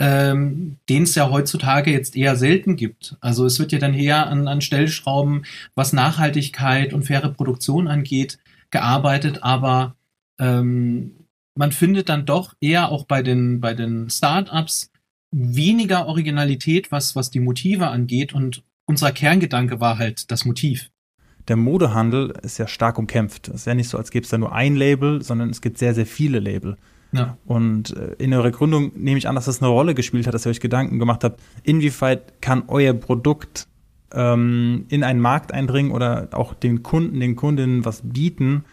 ähm, 0.00 0.76
den 0.88 1.04
es 1.04 1.14
ja 1.14 1.30
heutzutage 1.30 1.92
jetzt 1.92 2.16
eher 2.16 2.36
selten 2.36 2.76
gibt. 2.76 3.16
Also 3.20 3.46
es 3.46 3.58
wird 3.58 3.72
ja 3.72 3.78
dann 3.78 3.94
eher 3.94 4.26
an, 4.26 4.48
an 4.48 4.60
Stellschrauben, 4.60 5.44
was 5.74 5.92
Nachhaltigkeit 5.92 6.92
und 6.92 7.04
faire 7.04 7.30
Produktion 7.30 7.88
angeht, 7.88 8.38
gearbeitet, 8.70 9.42
aber 9.42 9.96
ähm, 10.40 11.12
man 11.54 11.72
findet 11.72 12.08
dann 12.08 12.26
doch 12.26 12.54
eher 12.60 12.90
auch 12.90 13.04
bei 13.04 13.22
den, 13.22 13.60
bei 13.60 13.74
den 13.74 14.10
Startups 14.10 14.90
weniger 15.30 16.06
Originalität, 16.06 16.90
was, 16.92 17.16
was 17.16 17.30
die 17.30 17.40
Motive 17.40 17.88
angeht 17.88 18.32
und 18.32 18.62
unser 18.88 19.12
Kerngedanke 19.12 19.80
war 19.80 19.98
halt 19.98 20.30
das 20.30 20.44
Motiv. 20.44 20.90
Der 21.46 21.56
Modehandel 21.56 22.34
ist 22.42 22.58
ja 22.58 22.66
stark 22.66 22.98
umkämpft. 22.98 23.48
Es 23.48 23.56
ist 23.56 23.66
ja 23.66 23.74
nicht 23.74 23.88
so, 23.88 23.98
als 23.98 24.10
gäbe 24.10 24.24
es 24.24 24.30
da 24.30 24.38
nur 24.38 24.52
ein 24.52 24.76
Label, 24.76 25.22
sondern 25.22 25.50
es 25.50 25.60
gibt 25.60 25.78
sehr, 25.78 25.94
sehr 25.94 26.06
viele 26.06 26.40
Label. 26.40 26.76
Ja. 27.12 27.36
Und 27.44 27.96
äh, 27.96 28.14
in 28.18 28.34
eurer 28.34 28.50
Gründung 28.50 28.92
nehme 28.96 29.18
ich 29.18 29.28
an, 29.28 29.34
dass 29.34 29.44
das 29.44 29.62
eine 29.62 29.70
Rolle 29.70 29.94
gespielt 29.94 30.26
hat, 30.26 30.34
dass 30.34 30.46
ihr 30.46 30.50
euch 30.50 30.60
Gedanken 30.60 30.98
gemacht 30.98 31.22
habt, 31.22 31.40
inwieweit 31.62 32.40
kann 32.42 32.64
euer 32.68 32.94
Produkt 32.94 33.66
ähm, 34.12 34.86
in 34.88 35.04
einen 35.04 35.20
Markt 35.20 35.52
eindringen 35.52 35.92
oder 35.92 36.28
auch 36.32 36.54
den 36.54 36.82
Kunden, 36.82 37.20
den 37.20 37.36
Kundinnen 37.36 37.84
was 37.84 38.02
bieten, 38.02 38.64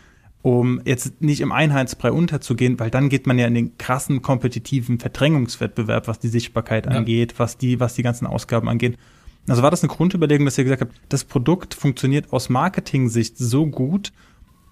um 0.41 0.81
jetzt 0.85 1.21
nicht 1.21 1.41
im 1.41 1.51
Einheitsbrei 1.51 2.11
unterzugehen, 2.11 2.79
weil 2.79 2.89
dann 2.89 3.09
geht 3.09 3.27
man 3.27 3.37
ja 3.39 3.47
in 3.47 3.53
den 3.53 3.77
krassen 3.77 4.21
kompetitiven 4.21 4.99
Verdrängungswettbewerb, 4.99 6.07
was 6.07 6.19
die 6.19 6.29
Sichtbarkeit 6.29 6.85
ja. 6.85 6.91
angeht, 6.93 7.35
was 7.37 7.57
die, 7.57 7.79
was 7.79 7.95
die 7.95 8.03
ganzen 8.03 8.27
Ausgaben 8.27 8.69
angeht. 8.69 8.97
Also 9.47 9.61
war 9.61 9.71
das 9.71 9.83
eine 9.83 9.93
Grundüberlegung, 9.93 10.45
dass 10.45 10.57
ihr 10.57 10.63
gesagt 10.63 10.81
habt, 10.81 10.93
das 11.09 11.23
Produkt 11.23 11.73
funktioniert 11.73 12.33
aus 12.33 12.49
Marketing-Sicht 12.49 13.37
so 13.37 13.67
gut, 13.67 14.11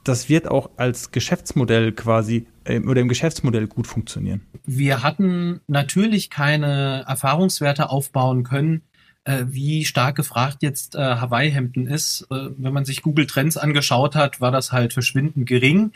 das 0.04 0.30
wird 0.30 0.50
auch 0.50 0.72
als 0.78 1.12
Geschäftsmodell 1.12 1.94
quasi 1.94 2.48
äh, 2.66 2.80
oder 2.80 3.02
im 3.02 3.08
Geschäftsmodell 3.08 3.68
gut 3.68 3.88
funktionieren. 3.88 4.42
Wir 4.66 5.04
hatten 5.04 5.62
natürlich 5.68 6.30
keine 6.30 7.06
Erfahrungswerte 7.08 7.90
aufbauen 7.90 8.44
können, 8.44 8.82
äh, 9.24 9.46
wie 9.48 9.86
stark 9.86 10.16
gefragt 10.16 10.58
jetzt 10.62 10.96
äh, 10.96 11.00
Hawaii-Hemden 11.00 11.88
ist. 11.88 12.28
Äh, 12.30 12.50
wenn 12.58 12.74
man 12.74 12.86
sich 12.86 13.02
Google 13.02 13.28
Trends 13.28 13.56
angeschaut 13.56 14.16
hat, 14.16 14.42
war 14.42 14.52
das 14.52 14.72
halt 14.72 14.94
verschwindend 14.94 15.48
gering. 15.48 15.92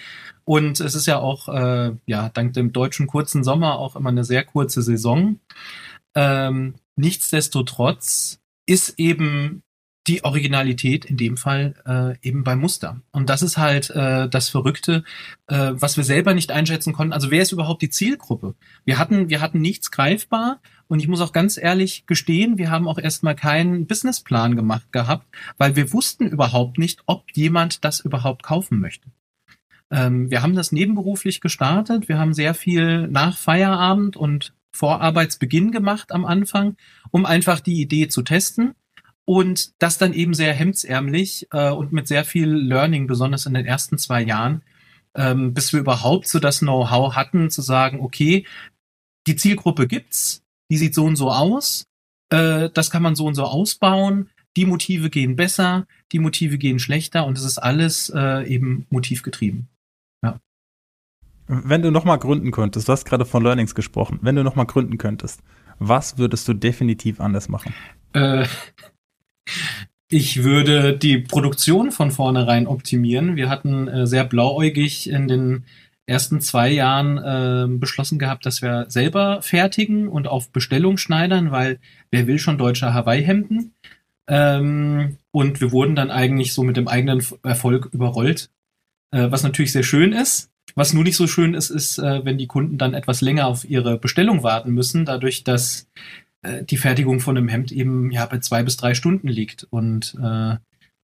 Und 0.45 0.79
es 0.79 0.95
ist 0.95 1.07
ja 1.07 1.17
auch, 1.19 1.49
äh, 1.49 1.91
ja, 2.05 2.29
dank 2.29 2.53
dem 2.53 2.71
deutschen 2.71 3.07
kurzen 3.07 3.43
Sommer 3.43 3.77
auch 3.77 3.95
immer 3.95 4.09
eine 4.09 4.23
sehr 4.23 4.45
kurze 4.45 4.81
Saison. 4.81 5.39
Ähm, 6.15 6.75
nichtsdestotrotz 6.95 8.39
ist 8.67 8.99
eben 8.99 9.63
die 10.07 10.23
Originalität 10.23 11.05
in 11.05 11.17
dem 11.17 11.35
Fall 11.35 11.75
äh, 11.85 12.27
eben 12.27 12.43
beim 12.43 12.59
Muster. 12.59 13.01
Und 13.11 13.29
das 13.29 13.41
ist 13.41 13.57
halt 13.57 13.89
äh, 13.89 14.29
das 14.29 14.49
Verrückte, 14.49 15.03
äh, 15.47 15.71
was 15.73 15.97
wir 15.97 16.03
selber 16.03 16.33
nicht 16.33 16.51
einschätzen 16.51 16.93
konnten. 16.93 17.13
Also 17.13 17.29
wer 17.29 17.41
ist 17.41 17.51
überhaupt 17.51 17.81
die 17.81 17.89
Zielgruppe? 17.89 18.55
Wir 18.85 18.97
hatten, 18.97 19.29
wir 19.29 19.41
hatten 19.41 19.59
nichts 19.59 19.91
greifbar 19.91 20.61
und 20.87 21.01
ich 21.01 21.09
muss 21.09 21.19
auch 21.19 21.33
ganz 21.33 21.57
ehrlich 21.57 22.05
gestehen, 22.05 22.57
wir 22.57 22.71
haben 22.71 22.87
auch 22.87 22.99
erstmal 22.99 23.35
keinen 23.35 23.85
Businessplan 23.85 24.55
gemacht 24.55 24.91
gehabt, 24.93 25.27
weil 25.57 25.75
wir 25.75 25.91
wussten 25.91 26.27
überhaupt 26.27 26.77
nicht, 26.77 27.01
ob 27.05 27.25
jemand 27.33 27.83
das 27.83 27.99
überhaupt 27.99 28.43
kaufen 28.43 28.79
möchte. 28.79 29.09
Ähm, 29.91 30.29
wir 30.31 30.41
haben 30.41 30.55
das 30.55 30.71
nebenberuflich 30.71 31.41
gestartet. 31.41 32.07
Wir 32.07 32.17
haben 32.17 32.33
sehr 32.33 32.53
viel 32.53 33.07
nach 33.07 33.37
Feierabend 33.37 34.15
und 34.15 34.53
vor 34.71 35.01
Arbeitsbeginn 35.01 35.71
gemacht 35.71 36.11
am 36.11 36.25
Anfang, 36.25 36.75
um 37.11 37.25
einfach 37.25 37.59
die 37.59 37.81
Idee 37.81 38.07
zu 38.07 38.21
testen. 38.21 38.75
Und 39.25 39.81
das 39.81 39.97
dann 39.97 40.13
eben 40.13 40.33
sehr 40.33 40.53
hemdsärmlich 40.53 41.47
äh, 41.51 41.69
und 41.69 41.91
mit 41.91 42.07
sehr 42.07 42.23
viel 42.23 42.47
Learning, 42.47 43.07
besonders 43.07 43.45
in 43.45 43.53
den 43.53 43.65
ersten 43.65 43.97
zwei 43.97 44.21
Jahren, 44.21 44.63
ähm, 45.15 45.53
bis 45.53 45.73
wir 45.73 45.81
überhaupt 45.81 46.27
so 46.27 46.39
das 46.39 46.59
Know-how 46.59 47.13
hatten, 47.15 47.49
zu 47.49 47.61
sagen, 47.61 47.99
okay, 47.99 48.45
die 49.27 49.35
Zielgruppe 49.35 49.87
gibt's, 49.87 50.43
die 50.71 50.77
sieht 50.77 50.95
so 50.95 51.03
und 51.03 51.17
so 51.17 51.29
aus, 51.29 51.87
äh, 52.29 52.69
das 52.73 52.89
kann 52.89 53.03
man 53.03 53.15
so 53.15 53.25
und 53.25 53.35
so 53.35 53.43
ausbauen, 53.43 54.29
die 54.55 54.65
Motive 54.65 55.09
gehen 55.09 55.35
besser, 55.35 55.87
die 56.11 56.19
Motive 56.19 56.57
gehen 56.57 56.79
schlechter 56.79 57.25
und 57.25 57.37
es 57.37 57.43
ist 57.43 57.57
alles 57.57 58.09
äh, 58.15 58.47
eben 58.47 58.87
motivgetrieben. 58.89 59.67
Wenn 61.47 61.81
du 61.81 61.91
nochmal 61.91 62.19
gründen 62.19 62.51
könntest, 62.51 62.87
du 62.87 62.91
hast 62.91 63.05
gerade 63.05 63.25
von 63.25 63.43
Learnings 63.43 63.73
gesprochen, 63.73 64.19
wenn 64.21 64.35
du 64.35 64.43
nochmal 64.43 64.65
gründen 64.65 64.97
könntest, 64.97 65.41
was 65.79 66.17
würdest 66.17 66.47
du 66.47 66.53
definitiv 66.53 67.21
anders 67.21 67.47
machen? 67.47 67.73
Äh, 68.13 68.45
ich 70.09 70.43
würde 70.43 70.97
die 70.97 71.19
Produktion 71.19 71.91
von 71.91 72.11
vornherein 72.11 72.67
optimieren. 72.67 73.35
Wir 73.35 73.49
hatten 73.49 73.87
äh, 73.87 74.07
sehr 74.07 74.25
blauäugig 74.25 75.09
in 75.09 75.27
den 75.27 75.63
ersten 76.05 76.41
zwei 76.41 76.69
Jahren 76.69 77.17
äh, 77.17 77.67
beschlossen 77.77 78.17
gehabt, 78.17 78.45
dass 78.45 78.61
wir 78.61 78.85
selber 78.89 79.41
fertigen 79.41 80.07
und 80.07 80.27
auf 80.27 80.51
Bestellung 80.51 80.97
schneidern, 80.97 81.51
weil 81.51 81.79
wer 82.11 82.27
will 82.27 82.39
schon 82.39 82.57
deutsche 82.57 82.93
Hawaii-Hemden? 82.93 83.73
Ähm, 84.29 85.17
und 85.31 85.61
wir 85.61 85.71
wurden 85.71 85.95
dann 85.95 86.11
eigentlich 86.11 86.53
so 86.53 86.63
mit 86.63 86.77
dem 86.77 86.87
eigenen 86.87 87.23
Erfolg 87.43 87.89
überrollt, 87.93 88.49
äh, 89.11 89.29
was 89.31 89.43
natürlich 89.43 89.71
sehr 89.71 89.83
schön 89.83 90.13
ist. 90.13 90.49
Was 90.75 90.93
nur 90.93 91.03
nicht 91.03 91.15
so 91.17 91.27
schön 91.27 91.53
ist, 91.53 91.69
ist, 91.69 91.97
äh, 91.97 92.23
wenn 92.25 92.37
die 92.37 92.47
Kunden 92.47 92.77
dann 92.77 92.93
etwas 92.93 93.21
länger 93.21 93.47
auf 93.47 93.67
ihre 93.67 93.97
Bestellung 93.97 94.43
warten 94.43 94.71
müssen, 94.73 95.05
dadurch, 95.05 95.43
dass 95.43 95.89
äh, 96.43 96.63
die 96.63 96.77
Fertigung 96.77 97.19
von 97.19 97.37
einem 97.37 97.47
Hemd 97.47 97.71
eben 97.71 98.11
ja 98.11 98.25
bei 98.25 98.39
zwei 98.39 98.63
bis 98.63 98.77
drei 98.77 98.93
Stunden 98.93 99.27
liegt. 99.27 99.65
Und 99.69 100.15
äh, 100.21 100.55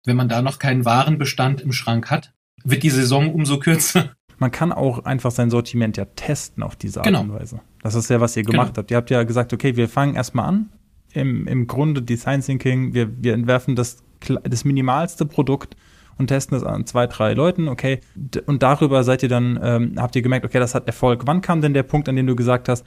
wenn 0.04 0.16
man 0.16 0.28
da 0.28 0.42
noch 0.42 0.58
keinen 0.58 0.84
Warenbestand 0.84 1.60
im 1.60 1.72
Schrank 1.72 2.10
hat, 2.10 2.32
wird 2.64 2.82
die 2.82 2.90
Saison 2.90 3.32
umso 3.32 3.58
kürzer. 3.58 4.12
Man 4.38 4.50
kann 4.50 4.72
auch 4.72 5.04
einfach 5.04 5.30
sein 5.30 5.50
Sortiment 5.50 5.96
ja 5.96 6.04
testen 6.06 6.62
auf 6.64 6.74
diese 6.74 7.00
Art 7.00 7.06
Genau. 7.06 7.20
und 7.20 7.32
Weise. 7.32 7.60
Das 7.82 7.94
ist 7.94 8.10
ja, 8.10 8.20
was 8.20 8.36
ihr 8.36 8.42
gemacht 8.42 8.68
Genau. 8.74 8.78
habt. 8.78 8.90
Ihr 8.90 8.96
habt 8.96 9.10
ja 9.10 9.22
gesagt, 9.22 9.52
okay, 9.52 9.76
wir 9.76 9.88
fangen 9.88 10.14
erstmal 10.16 10.46
an. 10.48 10.68
Im, 11.12 11.46
Im 11.46 11.66
Grunde 11.68 12.02
Design 12.02 12.40
Thinking, 12.40 12.94
wir, 12.94 13.22
wir 13.22 13.34
entwerfen 13.34 13.76
das, 13.76 14.02
das 14.42 14.64
minimalste 14.64 15.26
Produkt 15.26 15.76
und 16.18 16.28
testen 16.28 16.56
es 16.56 16.62
an 16.62 16.86
zwei, 16.86 17.06
drei 17.06 17.34
Leuten, 17.34 17.68
okay. 17.68 18.00
Und 18.46 18.62
darüber 18.62 19.04
seid 19.04 19.22
ihr 19.22 19.28
dann, 19.28 19.58
ähm, 19.62 19.94
habt 19.96 20.16
ihr 20.16 20.22
gemerkt, 20.22 20.44
okay, 20.44 20.58
das 20.58 20.74
hat 20.74 20.86
Erfolg. 20.86 21.22
Wann 21.26 21.40
kam 21.40 21.60
denn 21.60 21.74
der 21.74 21.82
Punkt, 21.82 22.08
an 22.08 22.16
dem 22.16 22.26
du 22.26 22.36
gesagt 22.36 22.68
hast, 22.68 22.84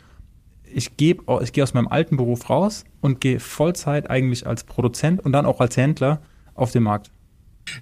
ich 0.63 0.97
gebe, 0.97 1.23
ich 1.41 1.53
gehe 1.53 1.63
aus 1.63 1.73
meinem 1.73 1.87
alten 1.87 2.17
Beruf 2.17 2.49
raus 2.49 2.83
und 3.01 3.21
gehe 3.21 3.39
Vollzeit 3.39 4.09
eigentlich 4.09 4.45
als 4.45 4.63
Produzent 4.63 5.23
und 5.23 5.31
dann 5.31 5.45
auch 5.45 5.59
als 5.61 5.77
Händler 5.77 6.21
auf 6.53 6.71
den 6.71 6.83
Markt? 6.83 7.11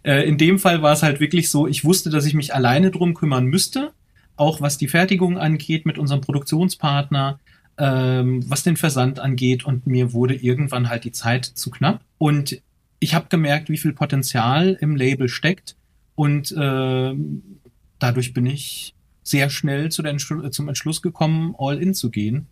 Äh, 0.03 0.27
in 0.27 0.37
dem 0.37 0.59
Fall 0.59 0.81
war 0.81 0.93
es 0.93 1.03
halt 1.03 1.19
wirklich 1.19 1.49
so, 1.49 1.67
ich 1.67 1.83
wusste, 1.83 2.09
dass 2.09 2.25
ich 2.25 2.33
mich 2.33 2.53
alleine 2.53 2.91
drum 2.91 3.13
kümmern 3.13 3.45
müsste, 3.45 3.91
auch 4.35 4.61
was 4.61 4.77
die 4.77 4.87
Fertigung 4.87 5.37
angeht 5.37 5.85
mit 5.85 5.97
unserem 5.97 6.21
Produktionspartner, 6.21 7.39
ähm, 7.77 8.43
was 8.47 8.63
den 8.63 8.77
Versand 8.77 9.19
angeht 9.19 9.65
und 9.65 9.87
mir 9.87 10.13
wurde 10.13 10.35
irgendwann 10.35 10.89
halt 10.89 11.03
die 11.03 11.11
Zeit 11.11 11.45
zu 11.45 11.71
knapp 11.71 12.01
und 12.17 12.61
ich 13.03 13.13
habe 13.13 13.27
gemerkt, 13.27 13.69
wie 13.69 13.77
viel 13.77 13.91
Potenzial 13.91 14.77
im 14.79 14.95
Label 14.95 15.27
steckt 15.27 15.75
und 16.15 16.55
ähm, 16.57 17.59
dadurch 17.99 18.33
bin 18.33 18.45
ich 18.45 18.95
sehr 19.23 19.49
schnell 19.49 19.91
zu 19.91 20.01
der 20.01 20.15
zum 20.17 20.67
Entschluss 20.69 21.01
gekommen, 21.01 21.53
all 21.57 21.81
in 21.81 21.93
zu 21.93 22.09
gehen 22.09 22.47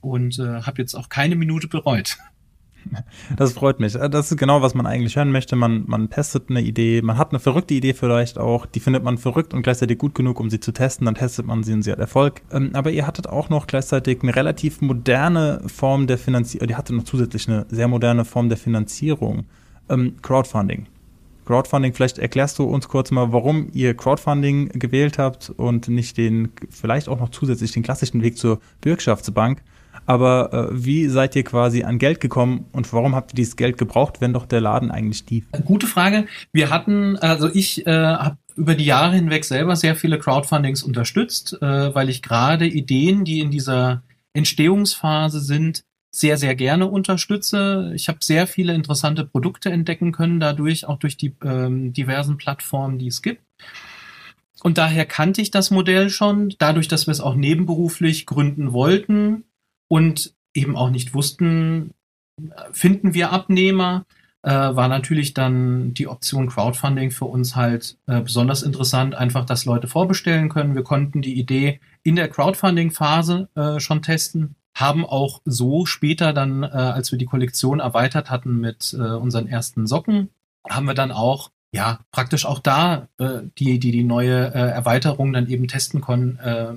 und 0.00 0.40
äh, 0.40 0.62
habe 0.62 0.82
jetzt 0.82 0.96
auch 0.96 1.08
keine 1.08 1.36
Minute 1.36 1.68
bereut. 1.68 2.18
Das 3.36 3.52
freut 3.52 3.78
mich. 3.78 3.94
Äh, 3.94 4.10
Das 4.10 4.32
ist 4.32 4.38
genau, 4.38 4.60
was 4.60 4.74
man 4.74 4.86
eigentlich 4.86 5.14
hören 5.14 5.30
möchte. 5.30 5.54
Man, 5.54 5.84
man 5.86 6.10
testet 6.10 6.50
eine 6.50 6.60
Idee, 6.60 7.00
man 7.00 7.16
hat 7.16 7.30
eine 7.30 7.38
verrückte 7.38 7.74
Idee 7.74 7.94
vielleicht 7.94 8.38
auch, 8.38 8.66
die 8.66 8.80
findet 8.80 9.04
man 9.04 9.18
verrückt 9.18 9.54
und 9.54 9.62
gleichzeitig 9.62 9.98
gut 9.98 10.16
genug, 10.16 10.40
um 10.40 10.50
sie 10.50 10.58
zu 10.58 10.72
testen, 10.72 11.04
dann 11.04 11.14
testet 11.14 11.46
man 11.46 11.62
sie 11.62 11.74
und 11.74 11.82
sie 11.82 11.92
hat 11.92 12.00
Erfolg. 12.00 12.42
Ähm, 12.50 12.70
aber 12.72 12.90
ihr 12.90 13.06
hattet 13.06 13.28
auch 13.28 13.50
noch 13.50 13.68
gleichzeitig 13.68 14.24
eine 14.24 14.34
relativ 14.34 14.80
moderne 14.80 15.62
Form 15.68 16.08
der 16.08 16.18
Finanzierung, 16.18 16.68
ihr 16.68 16.76
hattet 16.76 16.96
noch 16.96 17.04
zusätzlich 17.04 17.48
eine 17.48 17.66
sehr 17.70 17.86
moderne 17.86 18.24
Form 18.24 18.48
der 18.48 18.58
Finanzierung, 18.58 19.46
ähm, 19.88 20.16
Crowdfunding. 20.22 20.86
Crowdfunding, 21.44 21.92
vielleicht 21.92 22.18
erklärst 22.18 22.58
du 22.58 22.64
uns 22.64 22.88
kurz 22.88 23.10
mal, 23.10 23.32
warum 23.32 23.68
ihr 23.72 23.94
Crowdfunding 23.94 24.68
gewählt 24.68 25.18
habt 25.18 25.50
und 25.50 25.88
nicht 25.88 26.16
den, 26.16 26.52
vielleicht 26.70 27.08
auch 27.08 27.18
noch 27.18 27.30
zusätzlich 27.30 27.72
den 27.72 27.82
klassischen 27.82 28.22
Weg 28.22 28.38
zur 28.38 28.60
Bürgschaftsbank. 28.80 29.62
Aber 30.06 30.52
äh, 30.52 30.84
wie 30.84 31.06
seid 31.06 31.36
ihr 31.36 31.44
quasi 31.44 31.84
an 31.84 31.98
Geld 31.98 32.20
gekommen 32.20 32.66
und 32.72 32.92
warum 32.92 33.14
habt 33.14 33.32
ihr 33.32 33.36
dieses 33.36 33.56
Geld 33.56 33.78
gebraucht, 33.78 34.20
wenn 34.20 34.32
doch 34.32 34.46
der 34.46 34.60
Laden 34.60 34.90
eigentlich 34.90 35.28
lief? 35.28 35.46
Gute 35.64 35.86
Frage. 35.86 36.26
Wir 36.52 36.70
hatten, 36.70 37.16
also 37.18 37.48
ich 37.52 37.86
äh, 37.86 37.90
habe 37.90 38.36
über 38.56 38.74
die 38.74 38.84
Jahre 38.84 39.14
hinweg 39.14 39.44
selber 39.44 39.76
sehr 39.76 39.96
viele 39.96 40.18
Crowdfundings 40.18 40.82
unterstützt, 40.82 41.58
äh, 41.60 41.94
weil 41.94 42.08
ich 42.08 42.22
gerade 42.22 42.66
Ideen, 42.66 43.24
die 43.24 43.40
in 43.40 43.50
dieser 43.50 44.02
Entstehungsphase 44.34 45.40
sind, 45.40 45.84
sehr, 46.14 46.36
sehr 46.36 46.54
gerne 46.54 46.86
unterstütze. 46.86 47.92
Ich 47.94 48.08
habe 48.08 48.18
sehr 48.20 48.46
viele 48.46 48.74
interessante 48.74 49.24
Produkte 49.24 49.70
entdecken 49.70 50.12
können, 50.12 50.40
dadurch 50.40 50.84
auch 50.84 50.98
durch 50.98 51.16
die 51.16 51.34
ähm, 51.42 51.92
diversen 51.92 52.36
Plattformen, 52.36 52.98
die 52.98 53.06
es 53.08 53.22
gibt. 53.22 53.42
Und 54.62 54.78
daher 54.78 55.06
kannte 55.06 55.40
ich 55.40 55.50
das 55.50 55.70
Modell 55.70 56.10
schon, 56.10 56.54
dadurch, 56.58 56.86
dass 56.86 57.06
wir 57.06 57.12
es 57.12 57.20
auch 57.20 57.34
nebenberuflich 57.34 58.26
gründen 58.26 58.72
wollten 58.72 59.44
und 59.88 60.34
eben 60.54 60.76
auch 60.76 60.90
nicht 60.90 61.14
wussten, 61.14 61.94
finden 62.72 63.14
wir 63.14 63.32
Abnehmer, 63.32 64.04
äh, 64.42 64.50
war 64.50 64.88
natürlich 64.88 65.34
dann 65.34 65.94
die 65.94 66.08
Option 66.08 66.48
Crowdfunding 66.48 67.10
für 67.10 67.24
uns 67.24 67.56
halt 67.56 67.96
äh, 68.06 68.20
besonders 68.20 68.62
interessant, 68.62 69.14
einfach, 69.14 69.46
dass 69.46 69.64
Leute 69.64 69.88
vorbestellen 69.88 70.48
können. 70.48 70.74
Wir 70.74 70.82
konnten 70.82 71.22
die 71.22 71.38
Idee 71.38 71.80
in 72.02 72.16
der 72.16 72.28
Crowdfunding-Phase 72.28 73.48
äh, 73.54 73.80
schon 73.80 74.02
testen, 74.02 74.56
haben 74.74 75.04
auch 75.04 75.40
so 75.44 75.86
später 75.86 76.32
dann, 76.32 76.62
äh, 76.62 76.66
als 76.66 77.12
wir 77.12 77.18
die 77.18 77.26
Kollektion 77.26 77.80
erweitert 77.80 78.30
hatten 78.30 78.58
mit 78.60 78.94
äh, 78.94 79.02
unseren 79.02 79.46
ersten 79.48 79.86
Socken, 79.86 80.30
haben 80.68 80.86
wir 80.86 80.94
dann 80.94 81.12
auch 81.12 81.50
ja 81.72 82.00
praktisch 82.10 82.46
auch 82.46 82.58
da 82.58 83.08
äh, 83.18 83.40
die 83.58 83.78
die 83.78 83.90
die 83.90 84.04
neue 84.04 84.54
äh, 84.54 84.70
Erweiterung 84.70 85.32
dann 85.32 85.48
eben 85.48 85.68
testen 85.68 86.00
konnten 86.00 86.38
äh, 86.38 86.72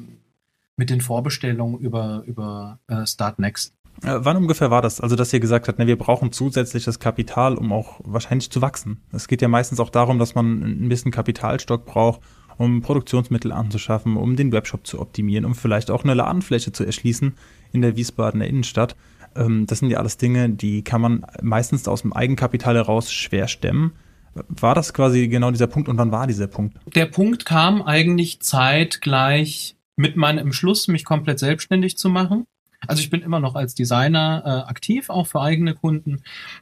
mit 0.77 0.89
den 0.89 1.01
Vorbestellungen 1.01 1.79
über 1.79 2.23
über 2.25 2.79
äh, 2.87 3.05
Start 3.05 3.39
Next. 3.39 3.73
Äh, 4.03 4.19
wann 4.19 4.37
ungefähr 4.37 4.71
war 4.71 4.81
das? 4.81 4.99
Also, 4.99 5.15
dass 5.15 5.31
ihr 5.31 5.39
gesagt 5.39 5.67
habt, 5.67 5.79
ne, 5.79 5.87
wir 5.87 5.97
brauchen 5.97 6.31
zusätzliches 6.31 6.99
Kapital, 6.99 7.55
um 7.55 7.71
auch 7.71 8.01
wahrscheinlich 8.03 8.49
zu 8.49 8.61
wachsen. 8.61 9.01
Es 9.13 9.27
geht 9.27 9.41
ja 9.41 9.47
meistens 9.47 9.79
auch 9.79 9.89
darum, 9.89 10.19
dass 10.19 10.35
man 10.35 10.61
ein 10.63 10.89
bisschen 10.89 11.11
Kapitalstock 11.11 11.85
braucht, 11.85 12.19
um 12.57 12.81
Produktionsmittel 12.81 13.51
anzuschaffen, 13.51 14.17
um 14.17 14.35
den 14.35 14.51
Webshop 14.51 14.85
zu 14.85 14.99
optimieren, 14.99 15.45
um 15.45 15.55
vielleicht 15.55 15.91
auch 15.91 16.03
eine 16.03 16.13
Ladenfläche 16.13 16.71
zu 16.71 16.83
erschließen 16.83 17.35
in 17.75 17.81
der 17.81 17.95
Wiesbadener 17.95 18.47
Innenstadt. 18.47 18.95
Ähm, 19.35 19.65
das 19.67 19.79
sind 19.79 19.89
ja 19.89 19.99
alles 19.99 20.17
Dinge, 20.17 20.49
die 20.49 20.83
kann 20.83 21.01
man 21.01 21.25
meistens 21.41 21.87
aus 21.87 22.01
dem 22.01 22.13
Eigenkapital 22.13 22.75
heraus 22.75 23.11
schwer 23.11 23.47
stemmen. 23.47 23.93
War 24.33 24.75
das 24.75 24.93
quasi 24.93 25.27
genau 25.27 25.51
dieser 25.51 25.67
Punkt 25.67 25.87
und 25.87 25.97
wann 25.97 26.11
war 26.11 26.27
dieser 26.27 26.47
Punkt? 26.47 26.77
Der 26.93 27.05
Punkt 27.05 27.45
kam 27.45 27.81
eigentlich 27.81 28.41
zeitgleich 28.41 29.75
mit 29.95 30.17
meinem 30.17 30.39
Entschluss, 30.39 30.87
mich 30.87 31.05
komplett 31.05 31.39
selbstständig 31.39 31.97
zu 31.97 32.09
machen. 32.09 32.45
Also 32.87 33.01
ich 33.01 33.09
bin 33.09 33.21
immer 33.21 33.39
noch 33.39 33.55
als 33.55 33.75
Designer 33.75 34.43
äh, 34.45 34.69
aktiv, 34.69 35.09
auch 35.09 35.27
für 35.27 35.41
eigene 35.41 35.73
Kunden. 35.73 36.21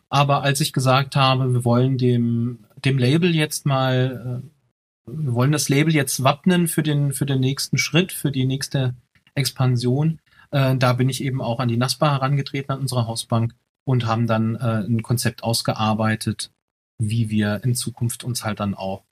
Aber 0.09 0.43
als 0.43 0.61
ich 0.61 0.71
gesagt 0.71 1.15
habe, 1.15 1.53
wir 1.53 1.65
wollen 1.65 1.97
dem, 1.97 2.59
dem 2.85 2.97
Label 2.97 3.33
jetzt 3.33 3.65
mal, 3.65 4.43
äh, 4.43 5.11
wir 5.11 5.33
wollen 5.33 5.51
das 5.51 5.67
Label 5.67 5.93
jetzt 5.93 6.23
wappnen 6.23 6.67
für 6.67 6.83
den, 6.83 7.11
für 7.11 7.25
den 7.25 7.39
nächsten 7.39 7.77
Schritt, 7.77 8.11
für 8.11 8.31
die 8.31 8.45
nächste 8.45 8.93
Expansion, 9.35 10.19
äh, 10.53 10.77
da 10.77 10.93
bin 10.93 11.09
ich 11.09 11.23
eben 11.23 11.41
auch 11.41 11.59
an 11.59 11.67
die 11.67 11.77
NASPA 11.77 12.11
herangetreten, 12.11 12.71
an 12.71 12.79
unsere 12.79 13.07
Hausbank, 13.07 13.53
und 13.85 14.05
haben 14.05 14.27
dann 14.27 14.55
äh, 14.55 14.85
ein 14.85 15.01
Konzept 15.01 15.43
ausgearbeitet, 15.43 16.51
wie 16.99 17.29
wir 17.29 17.61
in 17.63 17.75
Zukunft 17.75 18.23
uns 18.23 18.45
halt 18.45 18.59
dann 18.59 18.75
auch 18.75 19.03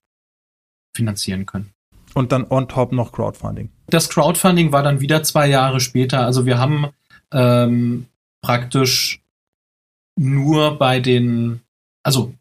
finanzieren 0.94 1.44
können. 1.44 1.74
Und 2.14 2.32
dann 2.32 2.46
on 2.48 2.68
top 2.68 2.92
noch 2.92 3.12
Crowdfunding. 3.12 3.70
Das 3.88 4.08
Crowdfunding 4.08 4.72
war 4.72 4.82
dann 4.82 5.00
wieder 5.00 5.22
zwei 5.22 5.48
Jahre 5.48 5.80
später. 5.80 6.24
Also 6.24 6.46
wir 6.46 6.58
haben 6.58 6.88
ähm, 7.32 8.06
praktisch 8.42 9.20
nur 10.16 10.78
bei 10.78 11.00
den, 11.00 11.60
also 12.02 12.34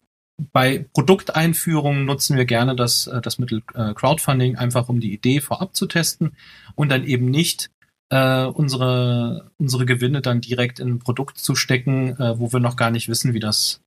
bei 0.54 0.86
Produkteinführungen 0.94 2.06
nutzen 2.06 2.38
wir 2.38 2.46
gerne 2.46 2.76
das, 2.76 3.08
äh, 3.08 3.22
das 3.22 3.40
Mittel 3.40 3.64
äh, 3.74 3.94
Crowdfunding, 3.94 4.58
einfach 4.58 4.90
um 4.90 5.00
die 5.00 5.14
Idee 5.14 5.42
vorab 5.42 5.76
zu 5.76 5.88
testen 5.88 6.36
und 6.76 6.90
dann 6.90 7.04
eben 7.04 7.30
nicht 7.30 7.72
äh, 8.12 8.46
unsere, 8.46 9.52
unsere 9.58 9.86
Gewinne 9.86 10.22
dann 10.22 10.42
direkt 10.42 10.80
in 10.80 10.90
ein 10.90 11.00
Produkt 11.00 11.38
zu 11.38 11.56
stecken, 11.56 12.10
äh, 12.20 12.38
wo 12.38 12.52
wir 12.54 12.60
noch 12.60 12.76
gar 12.76 12.92
nicht 12.92 13.08
wissen, 13.10 13.34
wie 13.34 13.40
das 13.40 13.82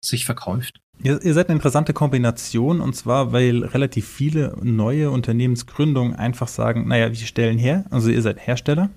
sich 0.00 0.24
verkauft. 0.24 0.80
Ihr, 1.02 1.20
ihr 1.24 1.34
seid 1.34 1.48
eine 1.48 1.56
interessante 1.56 1.92
Kombination 1.92 2.80
und 2.80 2.94
zwar, 2.94 3.32
weil 3.32 3.64
relativ 3.64 4.06
viele 4.06 4.56
neue 4.62 5.10
Unternehmensgründungen 5.10 6.14
einfach 6.14 6.46
sagen, 6.46 6.86
naja, 6.86 7.08
wir 7.08 7.16
stellen 7.26 7.58
her, 7.58 7.84
also 7.90 8.10
ihr 8.10 8.22
seid 8.22 8.38
Hersteller, 8.46 8.90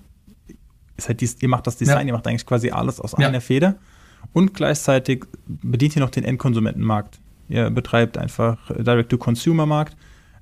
ist 0.96 1.08
halt 1.08 1.20
dies, 1.20 1.36
ihr 1.42 1.48
macht 1.48 1.66
das 1.66 1.76
Design, 1.76 2.06
Ja. 2.06 2.12
ihr 2.12 2.12
macht 2.12 2.26
eigentlich 2.28 2.46
quasi 2.46 2.70
alles 2.70 3.00
aus 3.00 3.14
Ja. 3.18 3.26
einer 3.28 3.40
Feder 3.40 3.76
und 4.32 4.54
gleichzeitig 4.54 5.24
bedient 5.46 5.96
ihr 5.96 6.00
noch 6.02 6.10
den 6.10 6.24
Endkonsumentenmarkt. 6.24 7.18
Ihr 7.48 7.70
betreibt 7.70 8.18
einfach 8.18 8.58
Direct-to-Consumer-Markt. 8.76 9.96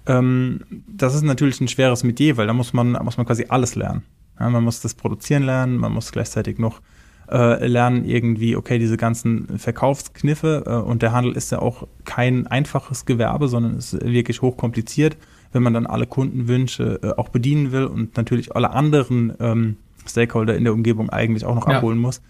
Ähm, 0.07 0.61
das 0.89 1.15
ist 1.15 1.23
natürlich 1.23 1.61
ein 1.61 1.69
schweres 1.69 2.03
Metier, 2.05 2.37
weil 2.37 2.47
da 2.47 2.53
muss 2.53 2.73
man, 2.73 2.93
muss 3.05 3.17
man 3.17 3.25
quasi 3.27 3.47
alles 3.49 3.77
lernen. 3.77 4.03
Ja, 4.39 4.51
man 4.51 4.65
muss 4.65 4.81
das 4.81 4.95
produzieren 4.95 5.43
lernen, 5.45 5.77
man 5.79 5.93
muss 5.93 6.13
gleichzeitig 6.13 6.59
noch 6.59 6.81
äh, 7.31 7.67
lernen 7.67 8.05
irgendwie, 8.05 8.55
okay, 8.57 8.79
diese 8.79 8.97
ganzen 8.97 9.59
Verkaufskniffe 9.59 10.65
äh, 10.67 10.71
und 10.71 11.03
der 11.03 11.13
Handel 11.13 11.33
ist 11.33 11.51
ja 11.51 11.59
auch 11.61 11.87
kein 12.05 12.47
einfaches 12.47 13.05
Gewerbe, 13.05 13.49
sondern 13.49 13.77
ist 13.79 13.95
wirklich 14.05 14.43
hochkompliziert, 14.43 15.17
wenn 15.53 15.63
man 15.63 15.75
dann 15.75 15.87
alle 15.87 16.07
Kundenwünsche 16.07 17.01
äh, 17.03 17.11
auch 17.19 17.31
bedienen 17.31 17.73
will 17.73 17.85
und 17.85 18.17
natürlich 18.17 18.55
alle 18.55 18.71
anderen 18.71 19.33
ähm, 19.41 19.77
Stakeholder 20.07 20.55
in 20.57 20.65
der 20.65 20.73
Umgebung 20.73 21.11
eigentlich 21.11 21.45
auch 21.45 21.55
noch 21.55 21.67
Ja. 21.69 21.79
abholen 21.79 21.99
muss. 21.99 22.21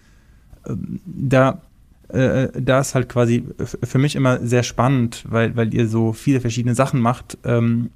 Ähm, 0.67 0.99
da 1.05 1.61
äh, 2.09 2.47
da 2.59 2.79
ist 2.79 2.95
halt 2.95 3.09
quasi 3.09 3.43
für 3.57 3.97
mich 3.97 4.15
immer 4.15 4.39
sehr 4.39 4.63
spannend, 4.63 5.25
weil, 5.27 5.57
weil 5.57 5.73
ihr 5.73 5.87
so 5.89 6.13
viele 6.13 6.39
verschiedene 6.39 6.73
Sachen 6.73 7.01
macht. 7.01 7.37
Ähm, 7.43 7.89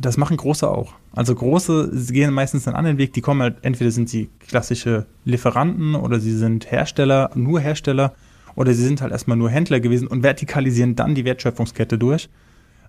das 0.00 0.16
machen 0.16 0.36
Große 0.36 0.68
auch. 0.68 0.94
Also 1.12 1.34
Große 1.34 1.90
gehen 2.10 2.32
meistens 2.32 2.66
einen 2.66 2.76
anderen 2.76 2.98
Weg. 2.98 3.12
Die 3.12 3.20
kommen 3.20 3.42
halt, 3.42 3.56
entweder 3.62 3.90
sind 3.90 4.08
sie 4.08 4.28
klassische 4.46 5.06
Lieferanten 5.24 5.94
oder 5.94 6.20
sie 6.20 6.36
sind 6.36 6.70
Hersteller, 6.70 7.30
nur 7.34 7.60
Hersteller, 7.60 8.14
oder 8.54 8.72
sie 8.72 8.84
sind 8.84 9.02
halt 9.02 9.12
erstmal 9.12 9.36
nur 9.36 9.50
Händler 9.50 9.80
gewesen 9.80 10.08
und 10.08 10.22
vertikalisieren 10.22 10.96
dann 10.96 11.14
die 11.14 11.24
Wertschöpfungskette 11.24 11.98
durch. 11.98 12.30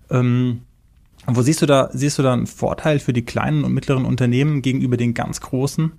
Ähm, 0.09 0.61
wo 1.25 1.41
siehst 1.41 1.61
du 1.61 1.65
da, 1.65 1.89
siehst 1.91 2.17
du 2.19 2.23
da 2.23 2.31
einen 2.31 2.47
Vorteil 2.47 2.99
für 2.99 3.11
die 3.11 3.25
kleinen 3.25 3.65
und 3.65 3.73
mittleren 3.73 4.05
Unternehmen 4.05 4.61
gegenüber 4.61 4.95
den 4.95 5.13
ganz 5.13 5.41
großen? 5.41 5.91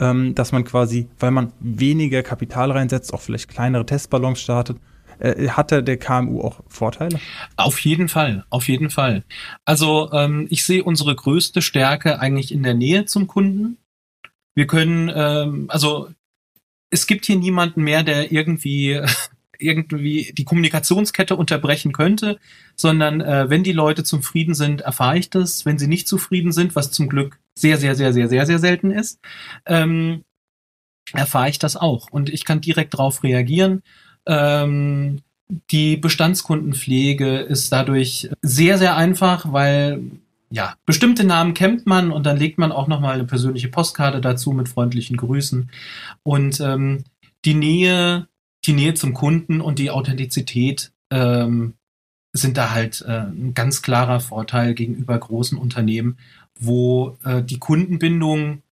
ähm, 0.00 0.34
dass 0.34 0.52
man 0.52 0.64
quasi, 0.64 1.08
weil 1.18 1.30
man 1.30 1.52
weniger 1.60 2.22
Kapital 2.22 2.70
reinsetzt, 2.72 3.14
auch 3.14 3.20
vielleicht 3.20 3.48
kleinere 3.48 3.86
Testballons 3.86 4.40
startet, 4.40 4.78
hat 5.20 5.72
da 5.72 5.80
der 5.80 5.96
KMU 5.96 6.40
auch 6.40 6.60
Vorteile? 6.68 7.20
Auf 7.56 7.80
jeden 7.80 8.08
Fall, 8.08 8.44
auf 8.50 8.68
jeden 8.68 8.90
Fall. 8.90 9.24
Also 9.64 10.12
ähm, 10.12 10.46
ich 10.50 10.64
sehe 10.64 10.84
unsere 10.84 11.14
größte 11.14 11.62
Stärke 11.62 12.20
eigentlich 12.20 12.52
in 12.52 12.62
der 12.62 12.74
Nähe 12.74 13.04
zum 13.06 13.26
Kunden. 13.26 13.78
Wir 14.54 14.66
können, 14.66 15.10
ähm, 15.14 15.66
also 15.68 16.08
es 16.90 17.06
gibt 17.06 17.26
hier 17.26 17.36
niemanden 17.36 17.82
mehr, 17.82 18.02
der 18.02 18.32
irgendwie 18.32 19.00
irgendwie 19.58 20.32
die 20.36 20.44
Kommunikationskette 20.44 21.36
unterbrechen 21.36 21.92
könnte, 21.92 22.38
sondern 22.76 23.20
äh, 23.20 23.48
wenn 23.50 23.64
die 23.64 23.72
Leute 23.72 24.04
zufrieden 24.04 24.54
sind, 24.54 24.82
erfahre 24.82 25.18
ich 25.18 25.30
das. 25.30 25.64
Wenn 25.64 25.78
sie 25.78 25.86
nicht 25.86 26.08
zufrieden 26.08 26.52
sind, 26.52 26.76
was 26.76 26.90
zum 26.90 27.08
Glück 27.08 27.38
sehr, 27.54 27.78
sehr, 27.78 27.94
sehr, 27.94 28.12
sehr, 28.12 28.28
sehr, 28.28 28.46
sehr 28.46 28.58
selten 28.58 28.90
ist, 28.90 29.20
ähm, 29.66 30.24
erfahre 31.12 31.48
ich 31.48 31.58
das 31.58 31.76
auch. 31.76 32.10
Und 32.10 32.30
ich 32.30 32.44
kann 32.44 32.60
direkt 32.60 32.94
darauf 32.94 33.22
reagieren. 33.22 33.82
Ähm, 34.26 35.20
die 35.70 35.96
Bestandskundenpflege 35.96 37.38
ist 37.38 37.70
dadurch 37.70 38.30
sehr, 38.42 38.78
sehr 38.78 38.96
einfach, 38.96 39.52
weil 39.52 40.00
ja, 40.50 40.74
bestimmte 40.86 41.24
Namen 41.24 41.54
kennt 41.54 41.86
man 41.86 42.12
und 42.12 42.24
dann 42.26 42.36
legt 42.36 42.58
man 42.58 42.72
auch 42.72 42.86
nochmal 42.86 43.14
eine 43.14 43.24
persönliche 43.24 43.68
Postkarte 43.68 44.20
dazu 44.20 44.52
mit 44.52 44.68
freundlichen 44.68 45.16
Grüßen. 45.16 45.70
Und 46.22 46.60
ähm, 46.60 47.04
die 47.44 47.54
Nähe, 47.54 48.28
die 48.64 48.72
Nähe 48.72 48.94
zum 48.94 49.14
Kunden 49.14 49.60
und 49.60 49.78
die 49.78 49.90
Authentizität 49.90 50.92
ähm, 51.10 51.74
sind 52.32 52.56
da 52.56 52.70
halt 52.70 53.02
äh, 53.06 53.26
ein 53.26 53.54
ganz 53.54 53.82
klarer 53.82 54.20
Vorteil 54.20 54.74
gegenüber 54.74 55.18
großen 55.18 55.58
Unternehmen, 55.58 56.18
wo 56.58 57.16
äh, 57.24 57.42
die 57.42 57.58
Kundenbindung, 57.58 58.62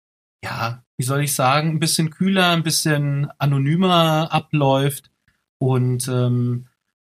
ja, 0.45 0.83
wie 0.97 1.05
soll 1.05 1.23
ich 1.23 1.35
sagen, 1.35 1.71
ein 1.71 1.81
bisschen 1.81 2.11
kühler, 2.11 2.51
ein 2.51 2.63
bisschen 2.63 3.29
anonymer 3.39 4.33
abläuft. 4.33 5.11
Und 5.63 6.09
ähm, 6.09 6.67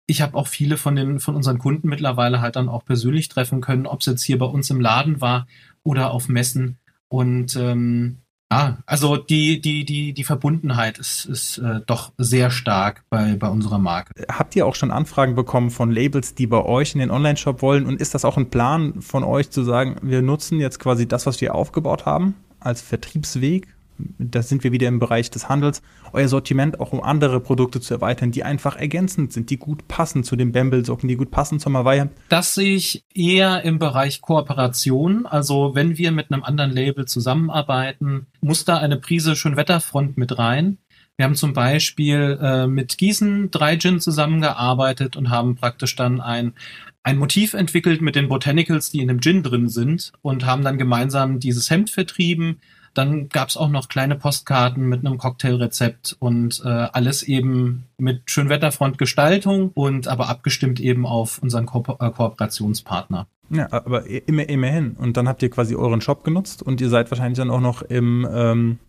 ich 0.05 0.21
habe 0.21 0.35
auch 0.35 0.49
viele 0.49 0.75
von 0.75 0.97
den 0.97 1.21
von 1.21 1.37
unseren 1.37 1.59
Kunden 1.59 1.87
mittlerweile 1.87 2.41
halt 2.41 2.57
dann 2.57 2.67
auch 2.67 2.83
persönlich 2.83 3.29
treffen 3.29 3.61
können, 3.61 3.87
ob 3.87 4.01
es 4.01 4.05
jetzt 4.05 4.21
hier 4.21 4.37
bei 4.37 4.45
uns 4.45 4.69
im 4.69 4.81
Laden 4.81 5.21
war 5.21 5.47
oder 5.81 6.11
auf 6.11 6.27
Messen. 6.27 6.77
Und 7.07 7.55
ähm, 7.55 8.17
ja, 8.51 8.79
also 8.85 9.15
die 9.15 9.61
die 9.61 9.85
die 9.85 10.13
die 10.13 10.23
Verbundenheit 10.25 10.97
ist 10.97 11.23
ist 11.23 11.57
äh, 11.59 11.79
doch 11.87 12.11
sehr 12.17 12.51
stark 12.51 13.05
bei 13.09 13.37
bei 13.37 13.47
unserer 13.47 13.79
Marke. 13.79 14.11
Habt 14.27 14.57
ihr 14.57 14.67
auch 14.67 14.75
schon 14.75 14.91
Anfragen 14.91 15.35
bekommen 15.35 15.69
von 15.69 15.89
Labels, 15.89 16.35
die 16.35 16.45
bei 16.45 16.65
euch 16.65 16.95
in 16.95 16.99
den 16.99 17.11
Online-Shop 17.11 17.61
wollen? 17.61 17.85
Und 17.85 18.01
ist 18.01 18.13
das 18.13 18.25
auch 18.25 18.35
ein 18.35 18.49
Plan 18.49 19.01
von 19.01 19.23
euch 19.23 19.51
zu 19.51 19.63
sagen, 19.63 19.95
wir 20.01 20.21
nutzen 20.21 20.59
jetzt 20.59 20.79
quasi 20.81 21.07
das, 21.07 21.25
was 21.25 21.39
wir 21.39 21.55
aufgebaut 21.55 22.05
haben, 22.05 22.35
als 22.59 22.81
Vertriebsweg? 22.81 23.72
Da 23.97 24.41
sind 24.41 24.63
wir 24.63 24.71
wieder 24.71 24.87
im 24.87 24.99
Bereich 24.99 25.29
des 25.31 25.49
Handels. 25.49 25.81
Euer 26.11 26.27
Sortiment 26.27 26.79
auch 26.79 26.93
um 26.93 27.01
andere 27.01 27.39
Produkte 27.39 27.79
zu 27.81 27.93
erweitern, 27.93 28.31
die 28.31 28.43
einfach 28.43 28.75
ergänzend 28.75 29.33
sind, 29.33 29.49
die 29.49 29.57
gut 29.57 29.87
passen 29.87 30.23
zu 30.23 30.35
den 30.35 30.51
Bamble-Socken, 30.51 31.07
die 31.07 31.15
gut 31.15 31.31
passen 31.31 31.59
zum 31.59 31.77
Hawaii. 31.77 32.05
Das 32.29 32.55
sehe 32.55 32.75
ich 32.75 33.05
eher 33.13 33.63
im 33.63 33.79
Bereich 33.79 34.21
Kooperation. 34.21 35.25
Also 35.25 35.75
wenn 35.75 35.97
wir 35.97 36.11
mit 36.11 36.31
einem 36.31 36.43
anderen 36.43 36.71
Label 36.71 37.05
zusammenarbeiten, 37.05 38.27
muss 38.41 38.65
da 38.65 38.77
eine 38.77 38.97
Prise 38.97 39.35
Schönwetterfront 39.35 40.17
mit 40.17 40.37
rein. 40.37 40.77
Wir 41.15 41.25
haben 41.25 41.35
zum 41.35 41.53
Beispiel 41.53 42.39
äh, 42.41 42.65
mit 42.65 42.97
Gießen 42.97 43.51
drei 43.51 43.77
Gin 43.77 43.99
zusammengearbeitet 43.99 45.15
und 45.15 45.29
haben 45.29 45.55
praktisch 45.55 45.95
dann 45.95 46.19
ein, 46.21 46.53
ein 47.03 47.17
Motiv 47.17 47.53
entwickelt 47.53 48.01
mit 48.01 48.15
den 48.15 48.29
Botanicals, 48.29 48.89
die 48.89 49.01
in 49.01 49.09
dem 49.09 49.21
Gin 49.21 49.43
drin 49.43 49.69
sind 49.69 50.11
und 50.23 50.45
haben 50.45 50.63
dann 50.63 50.79
gemeinsam 50.79 51.39
dieses 51.39 51.69
Hemd 51.69 51.91
vertrieben. 51.91 52.61
Dann 52.93 53.29
gab 53.29 53.49
es 53.49 53.57
auch 53.57 53.69
noch 53.69 53.89
kleine 53.89 54.15
Postkarten 54.15 54.87
mit 54.87 55.05
einem 55.05 55.17
Cocktailrezept 55.17 56.15
und 56.19 56.61
äh, 56.63 56.67
alles 56.67 57.23
eben 57.23 57.85
mit 57.97 58.29
Schönwetterfront-Gestaltung 58.29 59.71
und 59.73 60.07
aber 60.07 60.29
abgestimmt 60.29 60.79
eben 60.79 61.05
auf 61.05 61.39
unseren 61.41 61.65
Ko 61.65 61.83
äh, 61.99 62.09
Kooperationspartner. 62.11 63.27
Ja, 63.49 63.67
aber 63.71 64.05
immer, 64.07 64.47
immerhin. 64.47 64.91
Und 64.93 65.17
dann 65.17 65.27
habt 65.27 65.43
ihr 65.43 65.49
quasi 65.49 65.75
euren 65.75 66.01
Shop 66.01 66.23
genutzt 66.23 66.61
und 66.63 66.81
ihr 66.81 66.89
seid 66.89 67.11
wahrscheinlich 67.11 67.37
dann 67.37 67.49
auch 67.51 67.59
noch 67.59 67.81
im, 67.83 68.27
ähm, 68.31 68.79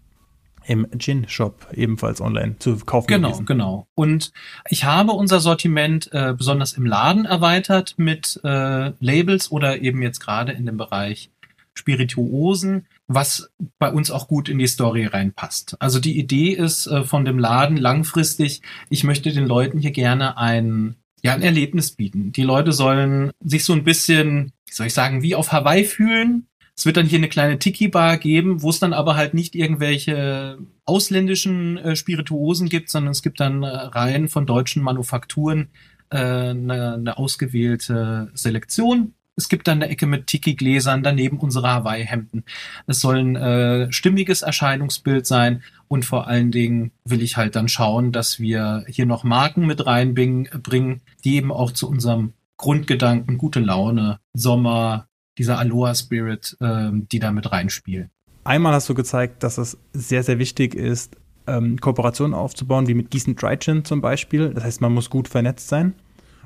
im 0.66 0.86
Gin-Shop 0.98 1.66
ebenfalls 1.74 2.20
online 2.20 2.56
zu 2.58 2.76
kaufen 2.78 3.06
Genau, 3.08 3.28
gewesen. 3.28 3.46
genau. 3.46 3.86
Und 3.94 4.32
ich 4.68 4.84
habe 4.84 5.12
unser 5.12 5.40
Sortiment 5.40 6.08
äh, 6.12 6.34
besonders 6.36 6.72
im 6.74 6.86
Laden 6.86 7.24
erweitert 7.26 7.94
mit 7.98 8.40
äh, 8.44 8.92
Labels 9.00 9.50
oder 9.50 9.80
eben 9.82 10.00
jetzt 10.02 10.20
gerade 10.20 10.52
in 10.52 10.64
dem 10.66 10.76
Bereich 10.76 11.30
Spirituosen, 11.74 12.87
was 13.06 13.50
bei 13.78 13.90
uns 13.90 14.10
auch 14.10 14.28
gut 14.28 14.48
in 14.48 14.58
die 14.58 14.66
Story 14.66 15.06
reinpasst. 15.06 15.76
Also 15.80 15.98
die 15.98 16.18
Idee 16.18 16.50
ist 16.50 16.87
äh, 16.87 17.04
von 17.04 17.24
dem 17.24 17.38
Laden 17.38 17.76
langfristig, 17.76 18.62
ich 18.88 19.04
möchte 19.04 19.32
den 19.32 19.46
Leuten 19.46 19.78
hier 19.78 19.90
gerne 19.90 20.38
ein, 20.38 20.96
ja, 21.22 21.34
ein 21.34 21.42
Erlebnis 21.42 21.92
bieten. 21.92 22.32
Die 22.32 22.42
Leute 22.42 22.72
sollen 22.72 23.32
sich 23.40 23.64
so 23.64 23.72
ein 23.72 23.84
bisschen, 23.84 24.52
wie 24.66 24.74
soll 24.74 24.87
ich 24.87 24.94
sagen, 24.94 25.22
wie 25.22 25.34
auf 25.34 25.52
Hawaii 25.52 25.84
fühlen. 25.84 26.46
Es 26.76 26.87
wird 26.87 26.96
dann 26.96 27.06
hier 27.06 27.18
eine 27.18 27.28
kleine 27.28 27.58
Tiki-Bar 27.58 28.18
geben, 28.18 28.62
wo 28.62 28.70
es 28.70 28.80
dann 28.80 28.92
aber 28.92 29.14
halt 29.16 29.34
nicht 29.34 29.54
irgendwelche 29.54 30.58
ausländischen 30.84 31.76
äh, 31.78 31.96
Spirituosen 31.96 32.68
gibt, 32.68 32.90
sondern 32.90 33.12
es 33.12 33.22
gibt 33.22 33.40
dann 33.40 33.62
äh, 33.62 33.68
Reihen 33.68 34.28
von 34.28 34.46
deutschen 34.46 34.82
Manufakturen 34.82 35.68
äh, 36.10 36.18
eine, 36.18 36.94
eine 36.94 37.18
ausgewählte 37.18 38.30
Selektion. 38.34 39.14
Es 39.37 39.49
gibt 39.49 39.66
dann 39.66 39.83
eine 39.83 39.90
Ecke 39.90 40.07
mit 40.07 40.29
Tiki-Gläsern, 40.29 41.03
daneben 41.03 41.38
unsere 41.38 41.68
Hawaii-Hemden. 41.68 42.44
Es 42.87 43.01
soll 43.01 43.18
ein 43.18 43.37
äh, 43.37 43.92
stimmiges 43.92 44.42
Erscheinungsbild 44.42 45.27
sein 45.27 45.62
und 45.88 46.05
vor 46.05 46.29
allen 46.29 46.53
Dingen 46.53 46.92
will 47.05 47.23
ich 47.23 47.37
halt 47.37 47.57
dann 47.57 47.68
schauen, 47.68 48.12
dass 48.12 48.38
wir 48.38 48.85
hier 48.87 49.07
noch 49.07 49.25
Marken 49.25 49.66
mit 49.66 49.87
reinbringen, 49.87 50.49
bringen, 50.62 51.01
die 51.25 51.35
eben 51.35 51.51
auch 51.51 51.73
zu 51.73 51.88
unserem 51.88 52.35
Grundgedanken, 52.57 53.37
gute 53.38 53.61
Laune, 53.61 54.20
Sommer, 54.35 55.09
dieser 55.37 55.59
Aloha-Spirit, 55.59 56.57
ähm, 56.61 57.09
die 57.11 57.18
da 57.18 57.33
mit 57.33 57.51
reinspielen. 57.51 58.11
Einmal 58.44 58.73
hast 58.73 58.88
du 58.88 58.94
gezeigt, 58.94 59.42
dass 59.42 59.59
es 59.59 59.79
sehr, 59.92 60.23
sehr 60.23 60.38
wichtig 60.38 60.75
ist, 60.75 61.16
ähm, 61.47 61.81
Kooperationen 61.81 62.35
aufzubauen, 62.35 62.87
wie 62.87 62.94
mit 62.94 63.11
Gießen 63.11 63.35
Dry 63.35 63.57
Gin 63.59 63.85
zum 63.85 64.01
Beispiel. 64.01 64.51
Das 64.55 64.64
heißt, 64.64 64.81
man 64.81 64.92
muss 64.92 65.11
gut 65.11 65.29
vernetzt 65.29 65.68
sein. 65.68 65.94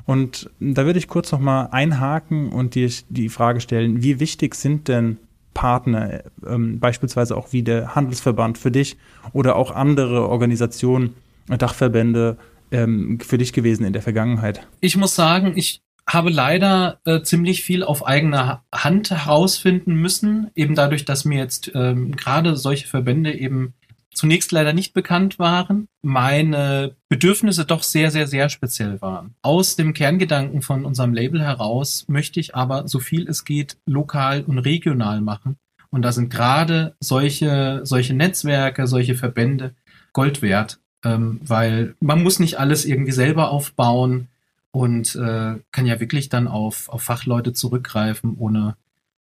Und 0.08 0.48
da 0.58 0.86
würde 0.86 0.98
ich 0.98 1.06
kurz 1.06 1.32
noch 1.32 1.38
mal 1.38 1.66
einhaken 1.66 2.48
und 2.48 2.74
dir 2.74 2.90
die 3.10 3.28
Frage 3.28 3.60
stellen, 3.60 4.02
wie 4.02 4.20
wichtig 4.20 4.54
sind 4.54 4.88
denn 4.88 5.18
Partner, 5.52 6.22
ähm, 6.46 6.80
beispielsweise 6.80 7.36
auch 7.36 7.52
wie 7.52 7.62
der 7.62 7.94
Handelsverband 7.94 8.56
für 8.56 8.70
dich 8.70 8.96
oder 9.34 9.56
auch 9.56 9.70
andere 9.70 10.26
Organisationen, 10.26 11.14
Dachverbände 11.46 12.38
ähm, 12.70 13.18
für 13.20 13.36
dich 13.36 13.52
gewesen 13.52 13.84
in 13.84 13.92
der 13.92 14.00
Vergangenheit? 14.00 14.66
Ich 14.80 14.96
muss 14.96 15.14
sagen, 15.14 15.52
ich 15.56 15.82
habe 16.06 16.30
leider 16.30 17.00
äh, 17.04 17.20
ziemlich 17.20 17.62
viel 17.62 17.84
auf 17.84 18.06
eigene 18.06 18.62
Hand 18.74 19.10
herausfinden 19.10 19.92
müssen, 19.92 20.50
eben 20.54 20.74
dadurch, 20.74 21.04
dass 21.04 21.26
mir 21.26 21.36
jetzt 21.36 21.70
ähm, 21.74 22.16
gerade 22.16 22.56
solche 22.56 22.86
Verbände 22.86 23.38
eben 23.38 23.74
zunächst 24.18 24.50
leider 24.50 24.72
nicht 24.72 24.94
bekannt 24.94 25.38
waren, 25.38 25.88
meine 26.02 26.96
Bedürfnisse 27.08 27.64
doch 27.64 27.84
sehr, 27.84 28.10
sehr, 28.10 28.26
sehr 28.26 28.48
speziell 28.48 29.00
waren. 29.00 29.36
Aus 29.42 29.76
dem 29.76 29.94
Kerngedanken 29.94 30.60
von 30.60 30.84
unserem 30.84 31.14
Label 31.14 31.40
heraus 31.40 32.04
möchte 32.08 32.40
ich 32.40 32.54
aber 32.56 32.88
so 32.88 32.98
viel 32.98 33.28
es 33.28 33.44
geht 33.44 33.78
lokal 33.86 34.42
und 34.42 34.58
regional 34.58 35.20
machen 35.20 35.56
Und 35.90 36.02
da 36.02 36.10
sind 36.10 36.30
gerade 36.30 36.96
solche, 36.98 37.80
solche 37.84 38.12
Netzwerke, 38.12 38.88
solche 38.88 39.14
Verbände 39.14 39.74
Gold 40.12 40.42
wert, 40.42 40.80
ähm, 41.04 41.40
weil 41.44 41.94
man 42.00 42.22
muss 42.22 42.40
nicht 42.40 42.58
alles 42.58 42.84
irgendwie 42.84 43.12
selber 43.12 43.52
aufbauen 43.52 44.26
und 44.72 45.14
äh, 45.14 45.54
kann 45.70 45.86
ja 45.86 46.00
wirklich 46.00 46.28
dann 46.28 46.48
auf, 46.48 46.88
auf 46.88 47.02
Fachleute 47.02 47.52
zurückgreifen, 47.52 48.34
ohne 48.36 48.76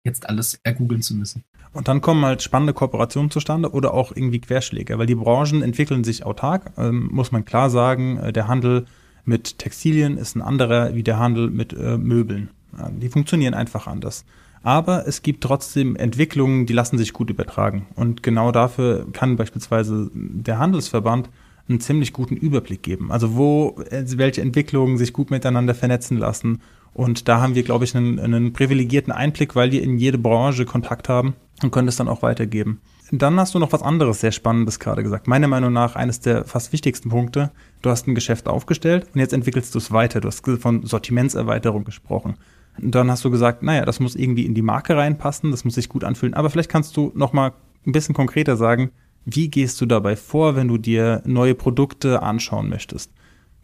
jetzt 0.04 0.28
alles 0.28 0.60
ergoogeln 0.62 1.02
zu 1.02 1.16
müssen. 1.16 1.42
Und 1.76 1.88
dann 1.88 2.00
kommen 2.00 2.24
halt 2.24 2.42
spannende 2.42 2.72
Kooperationen 2.72 3.30
zustande 3.30 3.70
oder 3.70 3.92
auch 3.92 4.10
irgendwie 4.14 4.40
Querschläge, 4.40 4.98
weil 4.98 5.06
die 5.06 5.14
Branchen 5.14 5.60
entwickeln 5.60 6.04
sich 6.04 6.24
autark, 6.24 6.72
ähm, 6.78 7.10
muss 7.12 7.32
man 7.32 7.44
klar 7.44 7.68
sagen. 7.68 8.16
Äh, 8.16 8.32
der 8.32 8.48
Handel 8.48 8.86
mit 9.26 9.58
Textilien 9.58 10.16
ist 10.16 10.36
ein 10.36 10.42
anderer 10.42 10.94
wie 10.94 11.02
der 11.02 11.18
Handel 11.18 11.50
mit 11.50 11.74
äh, 11.74 11.98
Möbeln. 11.98 12.48
Die 12.92 13.08
funktionieren 13.08 13.54
einfach 13.54 13.86
anders. 13.86 14.24
Aber 14.62 15.06
es 15.06 15.22
gibt 15.22 15.42
trotzdem 15.42 15.96
Entwicklungen, 15.96 16.66
die 16.66 16.72
lassen 16.72 16.98
sich 16.98 17.12
gut 17.12 17.30
übertragen. 17.30 17.86
Und 17.94 18.22
genau 18.22 18.52
dafür 18.52 19.06
kann 19.12 19.36
beispielsweise 19.36 20.10
der 20.14 20.58
Handelsverband 20.58 21.28
einen 21.68 21.80
ziemlich 21.80 22.12
guten 22.12 22.36
Überblick 22.36 22.82
geben. 22.82 23.12
Also 23.12 23.36
wo 23.36 23.76
äh, 23.90 24.02
welche 24.16 24.40
Entwicklungen 24.40 24.96
sich 24.96 25.12
gut 25.12 25.30
miteinander 25.30 25.74
vernetzen 25.74 26.16
lassen. 26.16 26.62
Und 26.94 27.28
da 27.28 27.42
haben 27.42 27.54
wir, 27.54 27.64
glaube 27.64 27.84
ich, 27.84 27.94
einen, 27.94 28.18
einen 28.18 28.54
privilegierten 28.54 29.12
Einblick, 29.12 29.54
weil 29.54 29.72
wir 29.72 29.82
in 29.82 29.98
jede 29.98 30.16
Branche 30.16 30.64
Kontakt 30.64 31.10
haben 31.10 31.34
und 31.62 31.70
können 31.70 31.88
es 31.88 31.96
dann 31.96 32.08
auch 32.08 32.22
weitergeben. 32.22 32.80
Dann 33.12 33.38
hast 33.38 33.54
du 33.54 33.58
noch 33.58 33.72
was 33.72 33.82
anderes 33.82 34.20
sehr 34.20 34.32
Spannendes 34.32 34.80
gerade 34.80 35.02
gesagt. 35.02 35.28
Meiner 35.28 35.46
Meinung 35.46 35.72
nach 35.72 35.94
eines 35.94 36.20
der 36.20 36.44
fast 36.44 36.72
wichtigsten 36.72 37.08
Punkte. 37.08 37.52
Du 37.82 37.90
hast 37.90 38.08
ein 38.08 38.16
Geschäft 38.16 38.48
aufgestellt 38.48 39.06
und 39.14 39.20
jetzt 39.20 39.32
entwickelst 39.32 39.74
du 39.74 39.78
es 39.78 39.92
weiter. 39.92 40.20
Du 40.20 40.28
hast 40.28 40.44
von 40.60 40.84
Sortimentserweiterung 40.84 41.84
gesprochen. 41.84 42.36
Und 42.80 42.94
dann 42.94 43.10
hast 43.10 43.24
du 43.24 43.30
gesagt, 43.30 43.62
naja, 43.62 43.84
das 43.84 44.00
muss 44.00 44.16
irgendwie 44.16 44.44
in 44.44 44.54
die 44.54 44.62
Marke 44.62 44.96
reinpassen, 44.96 45.50
das 45.50 45.64
muss 45.64 45.74
sich 45.74 45.88
gut 45.88 46.04
anfühlen. 46.04 46.34
Aber 46.34 46.50
vielleicht 46.50 46.70
kannst 46.70 46.96
du 46.96 47.12
noch 47.14 47.32
mal 47.32 47.52
ein 47.86 47.92
bisschen 47.92 48.14
konkreter 48.14 48.56
sagen, 48.56 48.90
wie 49.24 49.48
gehst 49.48 49.80
du 49.80 49.86
dabei 49.86 50.16
vor, 50.16 50.56
wenn 50.56 50.68
du 50.68 50.76
dir 50.78 51.22
neue 51.24 51.54
Produkte 51.54 52.22
anschauen 52.22 52.68
möchtest? 52.68 53.12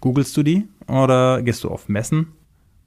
Googlest 0.01 0.37
du 0.37 0.43
die 0.43 0.67
oder 0.89 1.43
gehst 1.43 1.63
du 1.65 1.69
auf 1.69 1.89
Messen? 1.89 2.29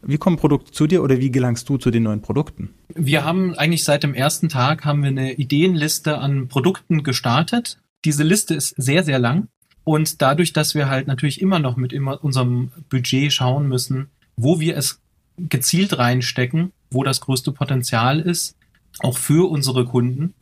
Wie 0.07 0.17
kommen 0.17 0.37
Produkte 0.37 0.71
zu 0.71 0.85
dir 0.85 1.03
oder 1.03 1.19
wie 1.19 1.31
gelangst 1.31 1.67
du 1.67 1.77
zu 1.77 1.89
den 1.89 2.03
neuen 2.03 2.21
Produkten? 2.21 2.73
Wir 2.93 3.25
haben 3.25 3.55
eigentlich 3.55 3.83
seit 3.83 4.03
dem 4.03 4.13
ersten 4.13 4.49
Tag 4.49 4.85
haben 4.85 5.01
wir 5.01 5.09
eine 5.09 5.33
Ideenliste 5.33 6.19
an 6.19 6.47
Produkten 6.47 7.03
gestartet. 7.03 7.79
Diese 8.05 8.23
Liste 8.23 8.53
ist 8.53 8.75
sehr, 8.77 9.03
sehr 9.03 9.17
lang. 9.17 9.47
Und 9.83 10.21
dadurch, 10.21 10.53
dass 10.53 10.75
wir 10.75 10.89
halt 10.89 11.07
natürlich 11.07 11.41
immer 11.41 11.59
noch 11.59 11.75
mit 11.75 11.91
immer 11.91 12.23
unserem 12.23 12.71
Budget 12.89 13.33
schauen 13.33 13.67
müssen, 13.67 14.09
wo 14.35 14.59
wir 14.59 14.77
es 14.77 14.99
gezielt 15.37 15.97
reinstecken, 15.97 16.71
wo 16.91 17.03
das 17.03 17.21
größte 17.21 17.51
Potenzial 17.51 18.19
ist, 18.19 18.55
auch 18.99 19.17
für 19.17 19.49
unsere 19.49 19.85
Kunden, 19.85 20.33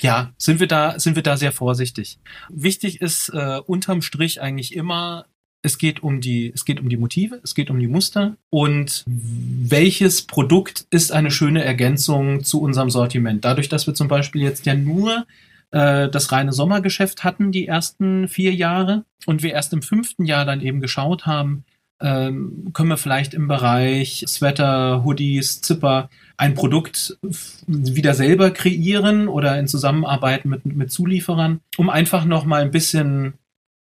ja, 0.00 0.32
sind 0.38 0.60
wir 0.60 0.68
da, 0.68 0.98
sind 0.98 1.16
wir 1.16 1.22
da 1.22 1.36
sehr 1.36 1.52
vorsichtig. 1.52 2.18
Wichtig 2.48 3.00
ist 3.00 3.30
äh, 3.30 3.60
unterm 3.66 4.02
Strich 4.02 4.40
eigentlich 4.40 4.74
immer, 4.74 5.26
es 5.62 5.78
geht 5.78 6.02
um 6.02 6.20
die, 6.20 6.52
es 6.54 6.64
geht 6.64 6.80
um 6.80 6.88
die 6.88 6.96
Motive, 6.96 7.40
es 7.42 7.54
geht 7.54 7.70
um 7.70 7.78
die 7.80 7.88
Muster 7.88 8.36
und 8.50 9.04
welches 9.06 10.22
Produkt 10.22 10.86
ist 10.90 11.12
eine 11.12 11.30
schöne 11.30 11.64
Ergänzung 11.64 12.44
zu 12.44 12.60
unserem 12.60 12.90
Sortiment. 12.90 13.44
Dadurch, 13.44 13.68
dass 13.68 13.86
wir 13.86 13.94
zum 13.94 14.08
Beispiel 14.08 14.42
jetzt 14.42 14.66
ja 14.66 14.74
nur 14.74 15.26
äh, 15.70 16.08
das 16.08 16.32
reine 16.32 16.52
Sommergeschäft 16.52 17.24
hatten, 17.24 17.52
die 17.52 17.66
ersten 17.66 18.28
vier 18.28 18.54
Jahre, 18.54 19.04
und 19.26 19.42
wir 19.42 19.52
erst 19.52 19.72
im 19.72 19.82
fünften 19.82 20.24
Jahr 20.24 20.44
dann 20.44 20.60
eben 20.60 20.80
geschaut 20.80 21.26
haben, 21.26 21.64
ähm, 22.00 22.70
können 22.72 22.90
wir 22.90 22.96
vielleicht 22.96 23.34
im 23.34 23.48
Bereich 23.48 24.24
Sweater, 24.28 25.04
Hoodies, 25.04 25.60
Zipper 25.60 26.08
ein 26.36 26.54
Produkt 26.54 27.18
wieder 27.66 28.14
selber 28.14 28.52
kreieren 28.52 29.26
oder 29.26 29.58
in 29.58 29.66
Zusammenarbeit 29.66 30.44
mit, 30.44 30.64
mit 30.64 30.92
Zulieferern, 30.92 31.60
um 31.76 31.90
einfach 31.90 32.24
noch 32.24 32.44
mal 32.44 32.62
ein 32.62 32.70
bisschen 32.70 33.34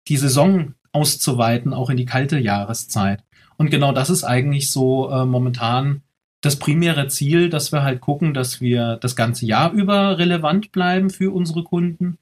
die 0.09 0.17
Saison 0.17 0.75
auszuweiten, 0.97 1.75
auch 1.75 1.91
in 1.91 1.99
die 1.99 2.07
kalte 2.07 2.39
Jahreszeit. 2.39 3.23
Und 3.59 3.71
genau 3.71 3.93
das 3.93 4.09
ist 4.09 4.25
eigentlich 4.25 4.71
so 4.71 5.11
äh, 5.11 5.27
momentan 5.27 6.03
das 6.41 6.59
primäre 6.59 7.09
Ziel, 7.09 7.51
dass 7.51 7.73
wir 7.73 7.83
halt 7.83 8.01
gucken, 8.01 8.33
dass 8.33 8.61
wir 8.61 8.97
das 8.97 9.15
ganze 9.17 9.45
Jahr 9.45 9.73
über 9.73 10.19
relevant 10.19 10.73
bleiben 10.73 11.11
für 11.11 11.35
unsere 11.35 11.65
Kunden. 11.65 12.19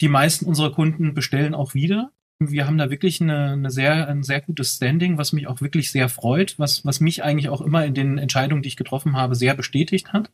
Die 0.00 0.08
meisten 0.08 0.46
unserer 0.46 0.72
Kunden 0.72 1.12
bestellen 1.12 1.54
auch 1.54 1.74
wieder. 1.74 2.10
Wir 2.38 2.66
haben 2.66 2.78
da 2.78 2.90
wirklich 2.90 3.20
eine, 3.20 3.52
eine 3.52 3.70
sehr, 3.70 4.08
ein 4.08 4.22
sehr 4.22 4.40
gutes 4.40 4.76
Standing, 4.76 5.18
was 5.18 5.32
mich 5.32 5.46
auch 5.46 5.60
wirklich 5.60 5.90
sehr 5.90 6.08
freut, 6.08 6.58
was, 6.58 6.84
was 6.84 7.00
mich 7.00 7.22
eigentlich 7.22 7.48
auch 7.48 7.60
immer 7.60 7.84
in 7.84 7.94
den 7.94 8.18
Entscheidungen, 8.18 8.62
die 8.62 8.68
ich 8.68 8.76
getroffen 8.76 9.16
habe, 9.16 9.34
sehr 9.34 9.54
bestätigt 9.54 10.12
hat. 10.12 10.30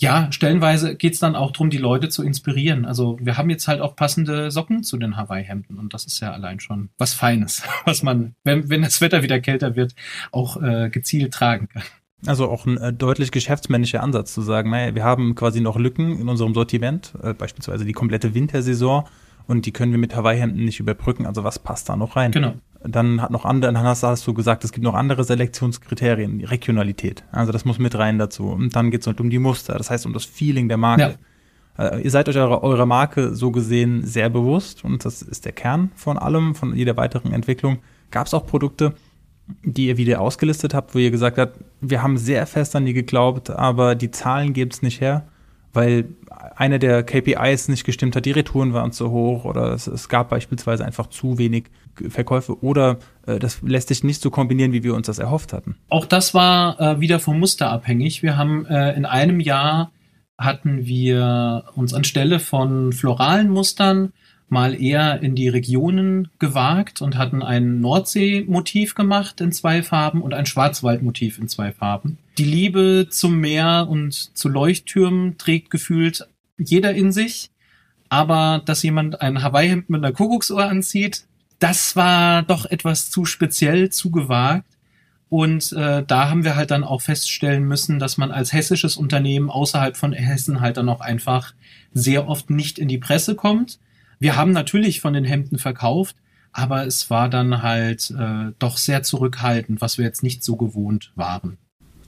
Ja, 0.00 0.30
stellenweise 0.32 0.96
geht 0.96 1.14
es 1.14 1.20
dann 1.20 1.36
auch 1.36 1.52
darum, 1.52 1.70
die 1.70 1.78
Leute 1.78 2.08
zu 2.08 2.24
inspirieren. 2.24 2.84
Also 2.84 3.16
wir 3.20 3.38
haben 3.38 3.48
jetzt 3.48 3.68
halt 3.68 3.80
auch 3.80 3.94
passende 3.94 4.50
Socken 4.50 4.82
zu 4.82 4.96
den 4.96 5.16
Hawaii-Hemden 5.16 5.78
und 5.78 5.94
das 5.94 6.04
ist 6.04 6.18
ja 6.20 6.32
allein 6.32 6.58
schon 6.58 6.90
was 6.98 7.14
Feines, 7.14 7.62
was 7.84 8.02
man, 8.02 8.34
wenn, 8.42 8.68
wenn 8.68 8.82
das 8.82 9.00
Wetter 9.00 9.22
wieder 9.22 9.40
kälter 9.40 9.76
wird, 9.76 9.94
auch 10.32 10.60
äh, 10.60 10.90
gezielt 10.90 11.32
tragen 11.32 11.68
kann. 11.68 11.84
Also 12.26 12.48
auch 12.48 12.66
ein 12.66 12.78
äh, 12.78 12.92
deutlich 12.92 13.30
geschäftsmännischer 13.30 14.02
Ansatz 14.02 14.32
zu 14.34 14.40
sagen, 14.40 14.70
naja, 14.70 14.94
wir 14.94 15.04
haben 15.04 15.34
quasi 15.34 15.60
noch 15.60 15.78
Lücken 15.78 16.18
in 16.18 16.28
unserem 16.28 16.54
Sortiment, 16.54 17.12
äh, 17.22 17.34
beispielsweise 17.34 17.84
die 17.84 17.92
komplette 17.92 18.34
Wintersaison 18.34 19.04
und 19.46 19.66
die 19.66 19.72
können 19.72 19.92
wir 19.92 19.98
mit 19.98 20.16
Hawaii-Hemden 20.16 20.64
nicht 20.64 20.80
überbrücken. 20.80 21.26
Also 21.26 21.44
was 21.44 21.58
passt 21.58 21.88
da 21.88 21.96
noch 21.96 22.16
rein? 22.16 22.32
Genau. 22.32 22.54
Dann 22.86 23.22
hat 23.22 23.30
noch 23.30 23.44
andere, 23.44 23.72
dann 23.72 23.82
hast, 23.82 24.02
hast, 24.02 24.26
du 24.26 24.34
gesagt, 24.34 24.62
es 24.64 24.72
gibt 24.72 24.84
noch 24.84 24.94
andere 24.94 25.24
Selektionskriterien, 25.24 26.38
die 26.38 26.44
Regionalität. 26.44 27.24
Also 27.32 27.50
das 27.50 27.64
muss 27.64 27.78
mit 27.78 27.96
rein 27.96 28.18
dazu. 28.18 28.48
Und 28.48 28.76
dann 28.76 28.90
geht 28.90 29.00
es 29.00 29.06
halt 29.06 29.20
um 29.20 29.30
die 29.30 29.38
Muster, 29.38 29.74
das 29.74 29.90
heißt 29.90 30.04
um 30.04 30.12
das 30.12 30.24
Feeling 30.24 30.68
der 30.68 30.76
Marke. 30.76 31.16
Ja. 31.78 31.86
Äh, 31.86 32.02
ihr 32.02 32.10
seid 32.10 32.28
euch 32.28 32.36
eurer, 32.36 32.62
eurer 32.62 32.86
Marke 32.86 33.34
so 33.34 33.50
gesehen 33.50 34.04
sehr 34.04 34.28
bewusst 34.28 34.84
und 34.84 35.04
das 35.04 35.22
ist 35.22 35.44
der 35.44 35.52
Kern 35.52 35.90
von 35.94 36.18
allem, 36.18 36.54
von 36.54 36.76
jeder 36.76 36.96
weiteren 36.96 37.32
Entwicklung. 37.32 37.78
Gab 38.10 38.26
es 38.26 38.34
auch 38.34 38.46
Produkte, 38.46 38.94
die 39.62 39.88
ihr 39.88 39.96
wieder 39.96 40.20
ausgelistet 40.20 40.74
habt, 40.74 40.94
wo 40.94 40.98
ihr 40.98 41.10
gesagt 41.10 41.38
habt, 41.38 41.58
wir 41.80 42.02
haben 42.02 42.16
sehr 42.16 42.46
fest 42.46 42.76
an 42.76 42.86
die 42.86 42.92
geglaubt, 42.92 43.50
aber 43.50 43.94
die 43.94 44.10
Zahlen 44.10 44.52
geben 44.52 44.70
es 44.72 44.82
nicht 44.82 45.00
her? 45.00 45.26
Weil 45.74 46.08
eine 46.56 46.78
der 46.78 47.02
KPIs 47.02 47.68
nicht 47.68 47.84
gestimmt 47.84 48.16
hat, 48.16 48.24
die 48.24 48.30
Retouren 48.30 48.72
waren 48.72 48.92
zu 48.92 49.10
hoch 49.10 49.44
oder 49.44 49.72
es, 49.72 49.86
es 49.86 50.08
gab 50.08 50.30
beispielsweise 50.30 50.84
einfach 50.84 51.08
zu 51.08 51.38
wenig 51.38 51.64
Verkäufe 52.08 52.62
oder 52.62 52.98
äh, 53.26 53.38
das 53.38 53.60
lässt 53.62 53.88
sich 53.88 54.04
nicht 54.04 54.20
so 54.20 54.30
kombinieren, 54.30 54.72
wie 54.72 54.82
wir 54.82 54.94
uns 54.94 55.06
das 55.06 55.18
erhofft 55.18 55.52
hatten. 55.52 55.76
Auch 55.88 56.06
das 56.06 56.34
war 56.34 56.80
äh, 56.80 57.00
wieder 57.00 57.20
vom 57.20 57.38
Muster 57.38 57.70
abhängig. 57.70 58.22
Wir 58.22 58.36
haben 58.36 58.66
äh, 58.66 58.94
in 58.94 59.04
einem 59.04 59.40
Jahr 59.40 59.92
hatten 60.38 60.86
wir 60.86 61.64
uns 61.74 61.94
anstelle 61.94 62.40
von 62.40 62.92
floralen 62.92 63.50
Mustern 63.50 64.12
mal 64.54 64.80
eher 64.80 65.20
in 65.20 65.34
die 65.34 65.48
Regionen 65.48 66.28
gewagt 66.38 67.02
und 67.02 67.18
hatten 67.18 67.42
ein 67.42 67.80
Nordsee-Motiv 67.80 68.94
gemacht 68.94 69.40
in 69.40 69.52
zwei 69.52 69.82
Farben 69.82 70.22
und 70.22 70.32
ein 70.32 70.46
Schwarzwald-Motiv 70.46 71.38
in 71.38 71.48
zwei 71.48 71.72
Farben. 71.72 72.18
Die 72.38 72.44
Liebe 72.44 73.08
zum 73.10 73.40
Meer 73.40 73.88
und 73.90 74.14
zu 74.14 74.48
Leuchttürmen 74.48 75.36
trägt 75.38 75.70
gefühlt 75.70 76.26
jeder 76.56 76.94
in 76.94 77.12
sich. 77.12 77.50
Aber 78.08 78.62
dass 78.64 78.84
jemand 78.84 79.20
ein 79.20 79.42
Hawaii-Hemd 79.42 79.90
mit 79.90 80.04
einer 80.04 80.14
Kuckucksuhr 80.14 80.64
anzieht, 80.64 81.24
das 81.58 81.96
war 81.96 82.42
doch 82.44 82.64
etwas 82.64 83.10
zu 83.10 83.24
speziell, 83.24 83.90
zu 83.90 84.12
gewagt. 84.12 84.68
Und 85.28 85.72
äh, 85.72 86.04
da 86.06 86.30
haben 86.30 86.44
wir 86.44 86.54
halt 86.54 86.70
dann 86.70 86.84
auch 86.84 87.02
feststellen 87.02 87.64
müssen, 87.64 87.98
dass 87.98 88.18
man 88.18 88.30
als 88.30 88.52
hessisches 88.52 88.96
Unternehmen 88.96 89.50
außerhalb 89.50 89.96
von 89.96 90.12
Hessen 90.12 90.60
halt 90.60 90.76
dann 90.76 90.88
auch 90.88 91.00
einfach 91.00 91.54
sehr 91.92 92.28
oft 92.28 92.50
nicht 92.50 92.78
in 92.78 92.86
die 92.86 92.98
Presse 92.98 93.34
kommt 93.34 93.80
wir 94.24 94.36
haben 94.36 94.52
natürlich 94.52 95.02
von 95.02 95.12
den 95.12 95.24
Hemden 95.24 95.58
verkauft, 95.58 96.16
aber 96.50 96.86
es 96.86 97.10
war 97.10 97.28
dann 97.28 97.62
halt 97.62 98.10
äh, 98.18 98.52
doch 98.58 98.78
sehr 98.78 99.02
zurückhaltend, 99.02 99.82
was 99.82 99.98
wir 99.98 100.06
jetzt 100.06 100.22
nicht 100.22 100.42
so 100.42 100.56
gewohnt 100.56 101.12
waren. 101.14 101.58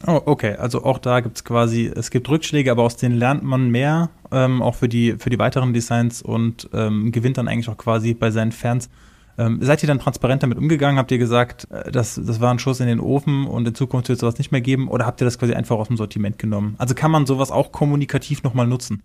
Oh, 0.07 0.22
okay. 0.24 0.55
Also 0.57 0.83
auch 0.83 0.96
da 0.98 1.20
gibt 1.20 1.37
es 1.37 1.44
quasi, 1.44 1.92
es 1.94 2.11
gibt 2.11 2.26
Rückschläge, 2.31 2.70
aber 2.70 2.85
aus 2.85 2.96
denen 2.96 3.18
lernt 3.18 3.42
man 3.42 3.68
mehr, 3.68 4.09
ähm, 4.33 4.62
auch 4.62 4.76
für 4.76 4.88
die, 4.88 5.16
für 5.18 5.29
die 5.29 5.38
weiteren 5.38 5.74
Designs 5.74 6.22
und 6.22 6.70
ähm, 6.72 7.12
gewinnt 7.12 7.37
dann 7.37 7.48
eigentlich 7.48 7.68
auch 7.68 7.76
quasi 7.76 8.14
bei 8.14 8.31
seinen 8.31 8.52
Fans. 8.52 8.88
Ähm, 9.37 9.59
seid 9.61 9.83
ihr 9.83 9.87
dann 9.87 9.98
transparent 9.98 10.42
damit 10.42 10.57
umgegangen? 10.57 10.98
Habt 10.98 11.11
ihr 11.11 11.18
gesagt, 11.18 11.68
äh, 11.70 11.92
das, 11.92 12.14
das 12.14 12.40
war 12.40 12.50
ein 12.50 12.59
Schuss 12.59 12.81
in 12.81 12.87
den 12.87 13.00
Ofen 13.00 13.46
und 13.46 13.68
in 13.68 13.74
Zukunft 13.74 14.09
wird 14.09 14.16
es 14.16 14.20
sowas 14.20 14.38
nicht 14.38 14.52
mehr 14.52 14.62
geben? 14.62 14.88
Oder 14.88 15.05
habt 15.05 15.20
ihr 15.20 15.26
das 15.26 15.38
quasi 15.38 15.52
einfach 15.52 15.76
aus 15.76 15.88
dem 15.88 15.98
Sortiment 15.98 16.38
genommen? 16.38 16.76
Also 16.79 16.94
kann 16.94 17.11
man 17.11 17.26
sowas 17.26 17.50
auch 17.50 17.72
kommunikativ 17.72 18.42
nochmal 18.42 18.66
nutzen? 18.66 19.02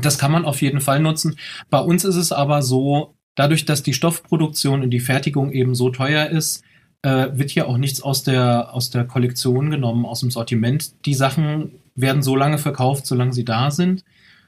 Das 0.00 0.18
kann 0.18 0.32
man 0.32 0.44
auf 0.44 0.62
jeden 0.62 0.80
Fall 0.80 1.00
nutzen. 1.00 1.36
Bei 1.70 1.80
uns 1.80 2.04
ist 2.04 2.16
es 2.16 2.32
aber 2.32 2.62
so, 2.62 3.14
dadurch, 3.34 3.64
dass 3.64 3.82
die 3.82 3.94
Stoffproduktion 3.94 4.82
und 4.82 4.90
die 4.90 5.00
Fertigung 5.00 5.52
eben 5.52 5.74
so 5.74 5.90
teuer 5.90 6.28
ist, 6.28 6.62
äh, 7.02 7.28
wird 7.32 7.50
hier 7.50 7.68
auch 7.68 7.78
nichts 7.78 8.00
aus 8.00 8.22
der, 8.22 8.72
aus 8.72 8.90
der 8.90 9.04
Kollektion 9.04 9.70
genommen, 9.70 10.06
aus 10.06 10.20
dem 10.20 10.30
Sortiment. 10.30 10.92
Die 11.04 11.14
Sachen 11.14 11.72
werden 11.94 12.22
so 12.22 12.36
lange 12.36 12.58
verkauft, 12.58 13.06
solange 13.06 13.32
sie 13.32 13.44
da 13.44 13.70
sind. 13.70 14.04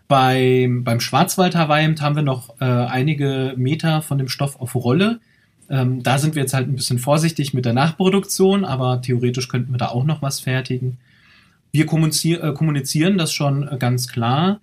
Beim, 0.07 0.85
beim 0.85 1.01
Schwarzwald 1.01 1.57
Hawaii 1.57 1.95
haben 1.97 2.17
wir 2.17 2.23
noch 2.23 2.61
äh, 2.61 2.65
einige 2.65 3.55
Meter 3.57 4.03
von 4.03 4.19
dem 4.19 4.29
Stoff 4.29 4.61
auf 4.61 4.75
Rolle. 4.75 5.21
Ähm, 5.71 6.03
da 6.03 6.19
sind 6.19 6.35
wir 6.35 6.43
jetzt 6.43 6.55
halt 6.55 6.69
ein 6.69 6.77
bisschen 6.77 6.99
vorsichtig 6.99 7.55
mit 7.55 7.65
der 7.65 7.73
Nachproduktion, 7.73 8.65
aber 8.65 9.01
theoretisch 9.01 9.49
könnten 9.49 9.73
wir 9.73 9.79
da 9.79 9.89
auch 9.89 10.05
noch 10.05 10.21
was 10.21 10.41
fertigen. 10.41 10.99
Wir 11.73 11.87
kommunizieren, 11.87 12.51
äh, 12.51 12.53
kommunizieren 12.53 13.17
das 13.17 13.33
schon 13.33 13.67
äh, 13.67 13.77
ganz 13.79 14.09
klar 14.09 14.61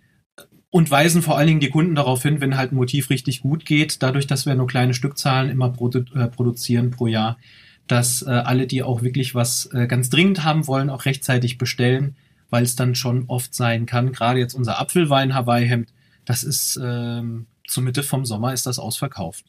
und 0.72 0.90
weisen 0.90 1.22
vor 1.22 1.38
allen 1.38 1.48
Dingen 1.48 1.60
die 1.60 1.70
Kunden 1.70 1.96
darauf 1.96 2.24
hin, 2.24 2.42
wenn 2.42 2.58
halt 2.58 2.72
ein 2.72 2.78
Motiv 2.78 3.10
richtig 3.10 3.42
gut 3.42 3.66
geht, 3.66 4.02
dadurch, 4.02 4.26
dass 4.26 4.46
wir 4.46 4.56
nur 4.56 4.68
kleine 4.68 4.94
Stückzahlen 4.94 5.52
immer 5.52 5.70
produ 5.70 6.06
äh, 6.16 6.28
produzieren 6.28 6.92
pro 6.92 7.08
Jahr, 7.08 7.38
dass 7.88 8.24
äh, 8.24 8.30
alle, 8.30 8.68
die 8.68 8.82
auch 8.82 9.02
wirklich 9.02 9.36
was 9.36 9.70
äh, 9.74 9.86
ganz 9.86 10.10
dringend 10.10 10.44
haben 10.46 10.66
wollen, 10.68 10.90
auch 10.90 11.06
rechtzeitig 11.06 11.58
bestellen, 11.58 12.16
weil 12.50 12.64
es 12.64 12.76
dann 12.76 12.96
schon 12.96 13.26
oft 13.28 13.54
sein 13.54 13.86
kann, 13.86 14.14
gerade 14.14 14.40
jetzt 14.40 14.54
unser 14.54 14.80
Apfelwein 14.80 15.36
Hawaii-Hemd, 15.36 15.90
das 16.26 16.44
ist 16.44 16.80
ähm, 16.82 17.48
zur 17.68 17.84
Mitte 17.84 18.04
vom 18.04 18.26
Sommer 18.26 18.54
ist 18.54 18.66
das 18.66 18.80
ausverkauft. 18.80 19.46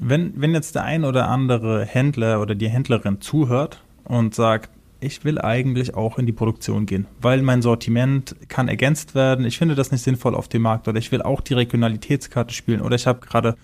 Wenn, 0.00 0.40
wenn 0.40 0.54
jetzt 0.54 0.74
der 0.74 0.84
ein 0.84 1.04
oder 1.04 1.28
andere 1.28 1.84
Händler 1.84 2.40
oder 2.40 2.54
die 2.54 2.70
Händlerin 2.70 3.20
zuhört 3.20 3.82
und 4.04 4.34
sagt, 4.34 4.70
ich 5.02 5.24
will 5.24 5.40
eigentlich 5.40 5.94
auch 5.94 6.18
in 6.18 6.26
die 6.26 6.32
Produktion 6.32 6.86
gehen, 6.86 7.06
weil 7.20 7.42
mein 7.42 7.62
Sortiment 7.62 8.36
kann 8.48 8.68
ergänzt 8.68 9.14
werden. 9.14 9.44
Ich 9.44 9.58
finde 9.58 9.74
das 9.74 9.90
nicht 9.90 10.02
sinnvoll 10.02 10.34
auf 10.34 10.48
dem 10.48 10.62
Markt 10.62 10.88
oder 10.88 10.98
ich 10.98 11.12
will 11.12 11.22
auch 11.22 11.40
die 11.40 11.54
Regionalitätskarte 11.54 12.54
spielen 12.54 12.80
oder 12.80 12.96
ich 12.96 13.06
habe 13.06 13.20
gerade 13.20 13.56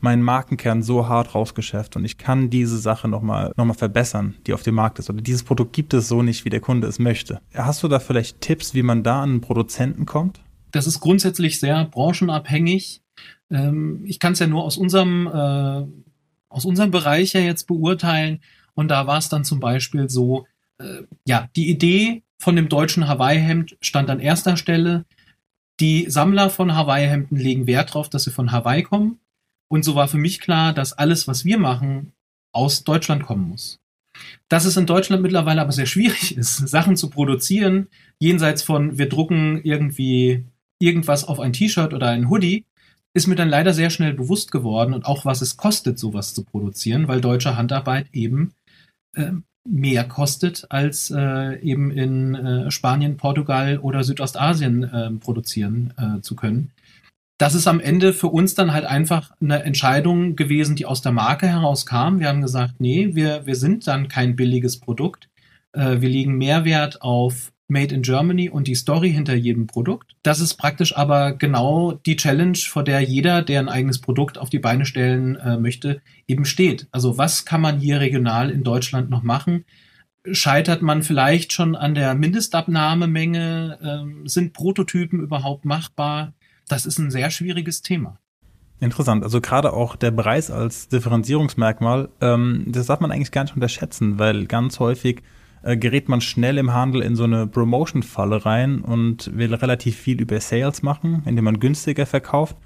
meinen 0.00 0.22
Markenkern 0.22 0.82
so 0.82 1.08
hart 1.08 1.34
rausgeschäft 1.34 1.96
und 1.96 2.04
ich 2.04 2.18
kann 2.18 2.50
diese 2.50 2.78
Sache 2.78 3.08
nochmal 3.08 3.52
noch 3.56 3.64
mal 3.64 3.74
verbessern, 3.74 4.36
die 4.46 4.54
auf 4.54 4.62
dem 4.62 4.76
Markt 4.76 4.98
ist 4.98 5.10
oder 5.10 5.20
dieses 5.20 5.42
Produkt 5.42 5.72
gibt 5.72 5.92
es 5.92 6.08
so 6.08 6.22
nicht, 6.22 6.44
wie 6.44 6.50
der 6.50 6.60
Kunde 6.60 6.86
es 6.86 6.98
möchte. 6.98 7.40
Hast 7.52 7.82
du 7.82 7.88
da 7.88 7.98
vielleicht 7.98 8.40
Tipps, 8.40 8.74
wie 8.74 8.82
man 8.82 9.02
da 9.02 9.22
an 9.22 9.30
einen 9.30 9.40
Produzenten 9.40 10.06
kommt? 10.06 10.40
Das 10.70 10.86
ist 10.86 11.00
grundsätzlich 11.00 11.58
sehr 11.60 11.84
branchenabhängig. 11.86 13.02
Ähm, 13.50 14.04
ich 14.04 14.20
kann 14.20 14.34
es 14.34 14.38
ja 14.38 14.46
nur 14.46 14.62
aus 14.62 14.76
unserem, 14.76 15.26
äh, 15.26 15.86
aus 16.48 16.64
unserem 16.64 16.90
Bereich 16.90 17.32
ja 17.32 17.40
jetzt 17.40 17.66
beurteilen. 17.66 18.40
Und 18.74 18.88
da 18.88 19.06
war 19.06 19.18
es 19.18 19.28
dann 19.28 19.44
zum 19.44 19.60
Beispiel 19.60 20.08
so, 20.08 20.46
äh, 20.78 21.02
ja, 21.26 21.48
die 21.56 21.68
Idee 21.70 22.22
von 22.40 22.56
dem 22.56 22.68
deutschen 22.68 23.08
Hawaii-Hemd 23.08 23.76
stand 23.80 24.10
an 24.10 24.20
erster 24.20 24.56
Stelle. 24.56 25.04
Die 25.80 26.10
Sammler 26.10 26.50
von 26.50 26.74
Hawaii-Hemden 26.74 27.36
legen 27.36 27.66
Wert 27.66 27.90
darauf, 27.90 28.08
dass 28.08 28.24
sie 28.24 28.30
von 28.30 28.52
Hawaii 28.52 28.82
kommen. 28.82 29.20
Und 29.68 29.84
so 29.84 29.94
war 29.94 30.08
für 30.08 30.18
mich 30.18 30.40
klar, 30.40 30.72
dass 30.72 30.92
alles, 30.92 31.28
was 31.28 31.44
wir 31.44 31.58
machen, 31.58 32.12
aus 32.52 32.84
Deutschland 32.84 33.24
kommen 33.24 33.48
muss. 33.48 33.80
Dass 34.48 34.64
es 34.64 34.76
in 34.76 34.86
Deutschland 34.86 35.22
mittlerweile 35.22 35.60
aber 35.60 35.72
sehr 35.72 35.86
schwierig 35.86 36.36
ist, 36.36 36.56
Sachen 36.68 36.96
zu 36.96 37.10
produzieren, 37.10 37.88
jenseits 38.18 38.62
von 38.62 38.98
wir 38.98 39.08
drucken 39.08 39.60
irgendwie 39.62 40.44
irgendwas 40.80 41.24
auf 41.24 41.40
ein 41.40 41.52
T-Shirt 41.52 41.92
oder 41.92 42.08
ein 42.08 42.30
Hoodie, 42.30 42.64
ist 43.14 43.26
mir 43.26 43.34
dann 43.34 43.48
leider 43.48 43.74
sehr 43.74 43.90
schnell 43.90 44.14
bewusst 44.14 44.52
geworden 44.52 44.94
und 44.94 45.04
auch 45.04 45.24
was 45.24 45.42
es 45.42 45.56
kostet, 45.56 45.98
sowas 45.98 46.34
zu 46.34 46.44
produzieren, 46.44 47.08
weil 47.08 47.20
deutsche 47.20 47.56
Handarbeit 47.56 48.06
eben 48.12 48.52
äh, 49.14 49.32
mehr 49.70 50.04
kostet, 50.04 50.66
als 50.70 51.10
äh, 51.10 51.58
eben 51.60 51.90
in 51.90 52.34
äh, 52.34 52.70
Spanien, 52.70 53.16
Portugal 53.16 53.78
oder 53.78 54.02
Südostasien 54.02 54.84
äh, 54.84 55.10
produzieren 55.12 55.92
zu 56.22 56.36
können. 56.36 56.70
Das 57.38 57.54
ist 57.54 57.68
am 57.68 57.78
Ende 57.78 58.12
für 58.12 58.26
uns 58.26 58.56
dann 58.56 58.72
halt 58.72 58.84
einfach 58.84 59.30
eine 59.40 59.62
Entscheidung 59.62 60.34
gewesen, 60.34 60.74
die 60.74 60.86
aus 60.86 61.02
der 61.02 61.12
Marke 61.12 61.46
herauskam. 61.46 62.18
Wir 62.18 62.28
haben 62.28 62.42
gesagt, 62.42 62.80
nee, 62.80 63.14
wir, 63.14 63.46
wir 63.46 63.54
sind 63.54 63.86
dann 63.86 64.08
kein 64.08 64.34
billiges 64.34 64.80
Produkt. 64.80 65.28
Äh, 65.72 66.00
wir 66.00 66.08
legen 66.08 66.36
Mehrwert 66.36 67.00
auf 67.00 67.52
Made 67.68 67.94
in 67.94 68.02
Germany 68.02 68.48
und 68.48 68.66
die 68.66 68.74
Story 68.74 69.12
hinter 69.12 69.34
jedem 69.34 69.66
Produkt. 69.66 70.16
Das 70.22 70.40
ist 70.40 70.54
praktisch 70.54 70.96
aber 70.96 71.32
genau 71.32 71.92
die 71.92 72.16
Challenge, 72.16 72.56
vor 72.56 72.82
der 72.82 73.00
jeder, 73.02 73.42
der 73.42 73.60
ein 73.60 73.68
eigenes 73.68 74.00
Produkt 74.00 74.38
auf 74.38 74.48
die 74.48 74.58
Beine 74.58 74.86
stellen 74.86 75.36
äh, 75.36 75.58
möchte, 75.58 76.00
eben 76.26 76.46
steht. 76.46 76.88
Also 76.90 77.18
was 77.18 77.44
kann 77.44 77.60
man 77.60 77.78
hier 77.78 78.00
regional 78.00 78.50
in 78.50 78.64
Deutschland 78.64 79.10
noch 79.10 79.22
machen? 79.22 79.66
Scheitert 80.32 80.82
man 80.82 81.02
vielleicht 81.02 81.52
schon 81.52 81.76
an 81.76 81.94
der 81.94 82.14
Mindestabnahmemenge? 82.14 83.78
Ähm, 83.82 84.26
sind 84.26 84.54
Prototypen 84.54 85.20
überhaupt 85.20 85.66
machbar? 85.66 86.32
Das 86.68 86.86
ist 86.86 86.98
ein 86.98 87.10
sehr 87.10 87.30
schwieriges 87.30 87.82
Thema. 87.82 88.18
Interessant. 88.80 89.24
Also 89.24 89.40
gerade 89.40 89.72
auch 89.72 89.96
der 89.96 90.12
Preis 90.12 90.50
als 90.50 90.88
Differenzierungsmerkmal, 90.88 92.08
ähm, 92.20 92.64
das 92.66 92.86
darf 92.86 93.00
man 93.00 93.10
eigentlich 93.10 93.32
gar 93.32 93.42
nicht 93.42 93.54
unterschätzen, 93.54 94.18
weil 94.18 94.46
ganz 94.46 94.78
häufig 94.78 95.22
äh, 95.62 95.76
gerät 95.76 96.08
man 96.08 96.20
schnell 96.20 96.58
im 96.58 96.72
Handel 96.72 97.02
in 97.02 97.16
so 97.16 97.24
eine 97.24 97.46
Promotion-Falle 97.46 98.44
rein 98.44 98.80
und 98.80 99.36
will 99.36 99.54
relativ 99.54 99.96
viel 99.96 100.20
über 100.20 100.40
Sales 100.40 100.82
machen, 100.82 101.22
indem 101.26 101.44
man 101.44 101.60
günstiger 101.60 102.06
verkauft. 102.06 102.56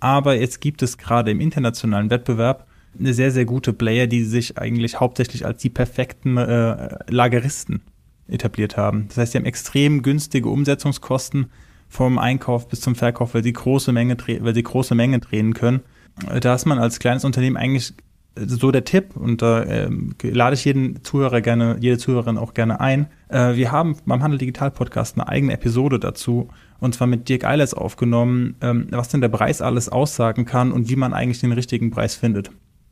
Aber 0.00 0.34
jetzt 0.34 0.60
gibt 0.60 0.82
es 0.82 0.98
gerade 0.98 1.30
im 1.30 1.40
internationalen 1.40 2.10
Wettbewerb 2.10 2.66
eine 2.98 3.14
sehr, 3.14 3.30
sehr 3.30 3.44
gute 3.44 3.72
Player, 3.72 4.06
die 4.06 4.24
sich 4.24 4.58
eigentlich 4.58 5.00
hauptsächlich 5.00 5.46
als 5.46 5.62
die 5.62 5.70
perfekten 5.70 6.36
äh, 6.36 6.98
Lageristen 7.08 7.82
etabliert 8.28 8.76
haben. 8.76 9.06
Das 9.08 9.18
heißt, 9.18 9.32
sie 9.32 9.38
haben 9.38 9.44
extrem 9.44 10.02
günstige 10.02 10.48
Umsetzungskosten 10.48 11.46
vom 11.88 12.18
Einkauf 12.18 12.68
bis 12.68 12.80
zum 12.80 12.94
Verkauf, 12.94 13.34
weil 13.34 13.42
sie 13.42 13.52
große 13.52 13.92
Menge, 13.92 14.16
weil 14.40 14.54
sie 14.54 14.62
große 14.62 14.94
Mengen 14.94 15.20
drehen 15.20 15.54
können. 15.54 15.80
Da 16.40 16.54
ist 16.54 16.66
man 16.66 16.78
als 16.78 16.98
kleines 16.98 17.24
Unternehmen 17.24 17.56
eigentlich 17.56 17.94
so 18.36 18.70
der 18.70 18.84
Tipp 18.84 19.16
und 19.16 19.42
da 19.42 19.62
äh, 19.62 19.90
lade 20.22 20.54
ich 20.54 20.64
jeden 20.64 21.04
Zuhörer 21.04 21.40
gerne, 21.40 21.76
jede 21.80 21.98
Zuhörerin 21.98 22.38
auch 22.38 22.54
gerne 22.54 22.80
ein. 22.80 23.08
Äh, 23.28 23.56
wir 23.56 23.72
haben 23.72 23.96
beim 24.06 24.22
Handel 24.22 24.38
Digital 24.38 24.70
Podcast 24.70 25.16
eine 25.16 25.28
eigene 25.28 25.52
Episode 25.52 25.98
dazu 25.98 26.48
und 26.80 26.94
zwar 26.94 27.06
mit 27.06 27.28
Dirk 27.28 27.44
Eilers 27.44 27.74
aufgenommen, 27.74 28.56
ähm, 28.60 28.86
was 28.90 29.08
denn 29.08 29.20
der 29.20 29.28
Preis 29.28 29.60
alles 29.60 29.88
aussagen 29.88 30.44
kann 30.44 30.72
und 30.72 30.88
wie 30.88 30.96
man 30.96 31.12
eigentlich 31.12 31.40
den 31.40 31.52
richtigen 31.52 31.90
Preis 31.90 32.14
findet. 32.14 32.50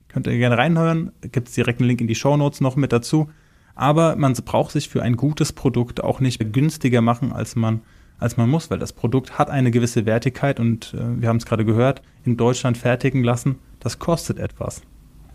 Könnt 0.08 0.26
ihr 0.26 0.36
gerne 0.36 0.58
reinhören, 0.58 1.12
gibt 1.32 1.48
es 1.48 1.54
direkt 1.54 1.80
einen 1.80 1.88
Link 1.88 2.00
in 2.00 2.08
die 2.08 2.14
Show 2.14 2.36
Notes 2.36 2.60
noch 2.60 2.76
mit 2.76 2.92
dazu. 2.92 3.30
Aber 3.74 4.16
man 4.16 4.34
braucht 4.34 4.72
sich 4.72 4.88
für 4.88 5.02
ein 5.02 5.16
gutes 5.16 5.52
Produkt 5.52 6.02
auch 6.02 6.20
nicht 6.20 6.52
günstiger 6.52 7.00
machen, 7.00 7.32
als 7.32 7.56
man 7.56 7.80
als 8.18 8.36
man 8.36 8.50
muss, 8.50 8.70
weil 8.70 8.78
das 8.78 8.92
Produkt 8.92 9.38
hat 9.38 9.48
eine 9.48 9.70
gewisse 9.70 10.04
Wertigkeit 10.04 10.60
und 10.60 10.92
äh, 10.92 11.20
wir 11.20 11.28
haben 11.28 11.38
es 11.38 11.46
gerade 11.46 11.64
gehört, 11.64 12.02
in 12.24 12.36
Deutschland 12.36 12.76
fertigen 12.76 13.24
lassen, 13.24 13.58
das 13.80 13.98
kostet 13.98 14.38
etwas. 14.38 14.82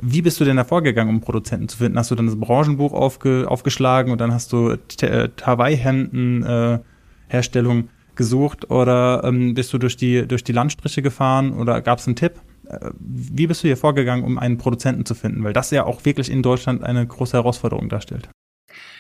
Wie 0.01 0.21
bist 0.21 0.39
du 0.39 0.45
denn 0.45 0.58
da 0.58 0.63
vorgegangen, 0.63 1.13
um 1.13 1.21
Produzenten 1.21 1.69
zu 1.69 1.77
finden? 1.77 1.97
Hast 1.97 2.12
du 2.12 2.15
dann 2.15 2.27
das 2.27 2.39
Branchenbuch 2.39 2.93
aufge, 2.93 3.45
aufgeschlagen 3.47 4.12
und 4.12 4.21
dann 4.21 4.31
hast 4.34 4.53
du 4.53 4.77
äh, 5.01 5.29
Hawaii-Hemden-Herstellung 5.41 7.79
äh, 7.79 7.88
gesucht 8.15 8.71
oder 8.71 9.23
ähm, 9.23 9.53
bist 9.53 9.73
du 9.73 9.77
durch 9.77 9.97
die, 9.97 10.27
durch 10.27 10.43
die 10.43 10.53
Landstriche 10.53 11.01
gefahren 11.01 11.53
oder 11.53 11.81
gab 11.81 11.99
es 11.99 12.08
einen 12.08 12.15
Tipp? 12.15 12.41
Äh, 12.67 12.91
wie 12.99 13.47
bist 13.47 13.63
du 13.63 13.67
hier 13.67 13.77
vorgegangen, 13.77 14.23
um 14.23 14.38
einen 14.38 14.58
Produzenten 14.58 15.05
zu 15.05 15.15
finden? 15.15 15.43
Weil 15.43 15.53
das 15.53 15.71
ja 15.71 15.86
auch 15.86 16.05
wirklich 16.05 16.31
in 16.31 16.41
Deutschland 16.41 16.84
eine 16.84 17.05
große 17.05 17.38
Herausforderung 17.38 17.89
darstellt. 17.89 18.29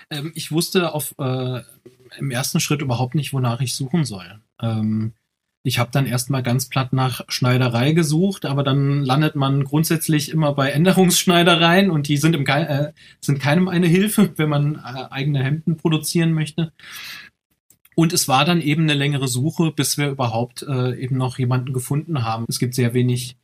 Ähm, 0.09 0.31
ich 0.35 0.51
wusste 0.51 0.93
auf, 0.93 1.15
äh, 1.17 1.61
im 2.17 2.31
ersten 2.31 2.59
Schritt 2.59 2.81
überhaupt 2.81 3.15
nicht, 3.15 3.33
wonach 3.33 3.61
ich 3.61 3.75
suchen 3.75 4.05
soll. 4.05 4.41
Ähm, 4.61 5.13
ich 5.65 5.79
habe 5.79 5.89
dann 5.91 6.05
erstmal 6.05 6.43
ganz 6.43 6.69
platt 6.69 6.93
nach 6.93 7.21
Schneiderei 7.27 7.93
gesucht, 7.93 8.45
aber 8.45 8.61
dann 8.63 9.03
landet 9.03 9.35
man 9.35 9.63
grundsätzlich 9.63 10.29
immer 10.29 10.53
bei 10.53 10.69
Änderungsschneidereien 10.71 11.89
und 11.89 12.07
die 12.07 12.17
sind, 12.17 12.35
im, 12.35 12.45
äh, 12.45 12.93
sind 13.19 13.39
keinem 13.39 13.67
eine 13.67 13.87
Hilfe, 13.87 14.31
wenn 14.37 14.49
man 14.49 14.75
äh, 14.75 15.05
eigene 15.09 15.43
Hemden 15.43 15.75
produzieren 15.75 16.33
möchte. 16.33 16.71
Und 17.95 18.13
es 18.13 18.27
war 18.27 18.45
dann 18.45 18.61
eben 18.61 18.83
eine 18.83 18.93
längere 18.93 19.27
Suche, 19.27 19.71
bis 19.71 19.97
wir 19.97 20.09
überhaupt 20.09 20.61
äh, 20.63 20.95
eben 20.95 21.17
noch 21.17 21.39
jemanden 21.39 21.73
gefunden 21.73 22.23
haben. 22.23 22.45
Es 22.47 22.59
gibt 22.59 22.75
sehr 22.75 22.93
wenig 22.93 23.37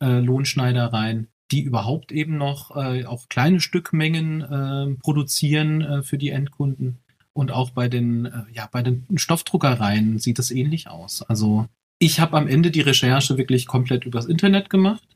äh, 0.00 0.20
Lohnschneidereien, 0.20 1.28
die 1.50 1.62
überhaupt 1.62 2.12
eben 2.12 2.38
noch 2.38 2.74
äh, 2.76 3.04
auch 3.04 3.28
kleine 3.28 3.60
Stückmengen 3.60 4.40
äh, 4.40 4.94
produzieren 5.02 5.82
äh, 5.82 6.02
für 6.02 6.16
die 6.16 6.30
Endkunden. 6.30 7.00
Und 7.38 7.52
auch 7.52 7.70
bei 7.70 7.86
den, 7.86 8.26
äh, 8.26 8.42
ja, 8.52 8.68
bei 8.72 8.82
den 8.82 9.06
Stoffdruckereien 9.14 10.18
sieht 10.18 10.40
es 10.40 10.50
ähnlich 10.50 10.88
aus. 10.88 11.22
Also 11.22 11.66
ich 12.00 12.18
habe 12.18 12.36
am 12.36 12.48
Ende 12.48 12.72
die 12.72 12.80
Recherche 12.80 13.38
wirklich 13.38 13.68
komplett 13.68 14.04
übers 14.04 14.26
Internet 14.26 14.70
gemacht, 14.70 15.06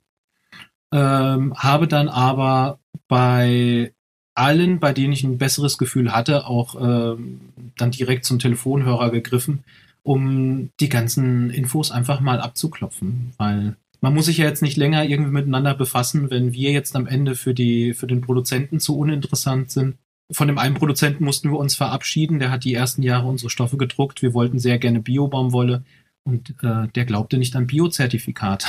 ähm, 0.95 1.53
habe 1.57 1.89
dann 1.89 2.09
aber 2.09 2.79
bei 3.09 3.93
allen, 4.37 4.79
bei 4.79 4.93
denen 4.93 5.13
ich 5.13 5.25
ein 5.25 5.39
besseres 5.39 5.79
Gefühl 5.79 6.13
hatte, 6.13 6.47
auch 6.47 6.77
ähm, 6.81 7.41
dann 7.77 7.91
direkt 7.91 8.25
zum 8.25 8.39
Telefonhörer 8.39 9.11
gegriffen, 9.11 9.65
um 10.05 10.71
die 10.79 10.89
ganzen 10.89 11.51
Infos 11.51 11.91
einfach 11.91 12.21
mal 12.21 12.41
abzuklopfen, 12.41 13.33
weil 13.37 13.75
man 14.01 14.15
muss 14.15 14.27
sich 14.27 14.39
ja 14.39 14.45
jetzt 14.45 14.63
nicht 14.63 14.77
länger 14.77 15.05
irgendwie 15.05 15.33
miteinander 15.33 15.75
befassen, 15.75 16.31
wenn 16.31 16.53
wir 16.53 16.71
jetzt 16.71 16.95
am 16.95 17.09
Ende 17.09 17.35
für 17.35 17.53
die 17.53 17.95
für 17.95 18.07
den 18.07 18.21
Produzenten 18.21 18.79
zu 18.79 18.97
uninteressant 18.97 19.73
sind 19.73 19.97
von 20.33 20.49
dem 20.49 20.59
einen 20.59 20.75
Produzenten 20.75 21.25
mussten 21.25 21.51
wir 21.51 21.59
uns 21.59 21.75
verabschieden. 21.75 22.39
Der 22.39 22.51
hat 22.51 22.65
die 22.65 22.75
ersten 22.75 23.03
Jahre 23.03 23.29
unsere 23.29 23.51
Stoffe 23.51 23.77
gedruckt. 23.77 24.23
Wir 24.23 24.35
wollten 24.35 24.59
sehr 24.59 24.79
gerne 24.79 25.01
Bio-Baumwolle 25.01 25.85
und 26.25 26.55
äh, 26.63 26.89
der 26.89 27.05
glaubte 27.05 27.39
nicht 27.39 27.55
an 27.57 27.67
Bio-Zertifikate 27.67 28.69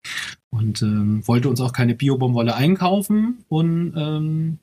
und 0.50 0.82
ähm, 0.82 1.26
wollte 1.26 1.48
uns 1.48 1.60
auch 1.60 1.72
keine 1.72 1.94
Bio-Baumwolle 1.94 2.54
einkaufen 2.54 3.44
und 3.48 3.94
ähm, 3.96 4.58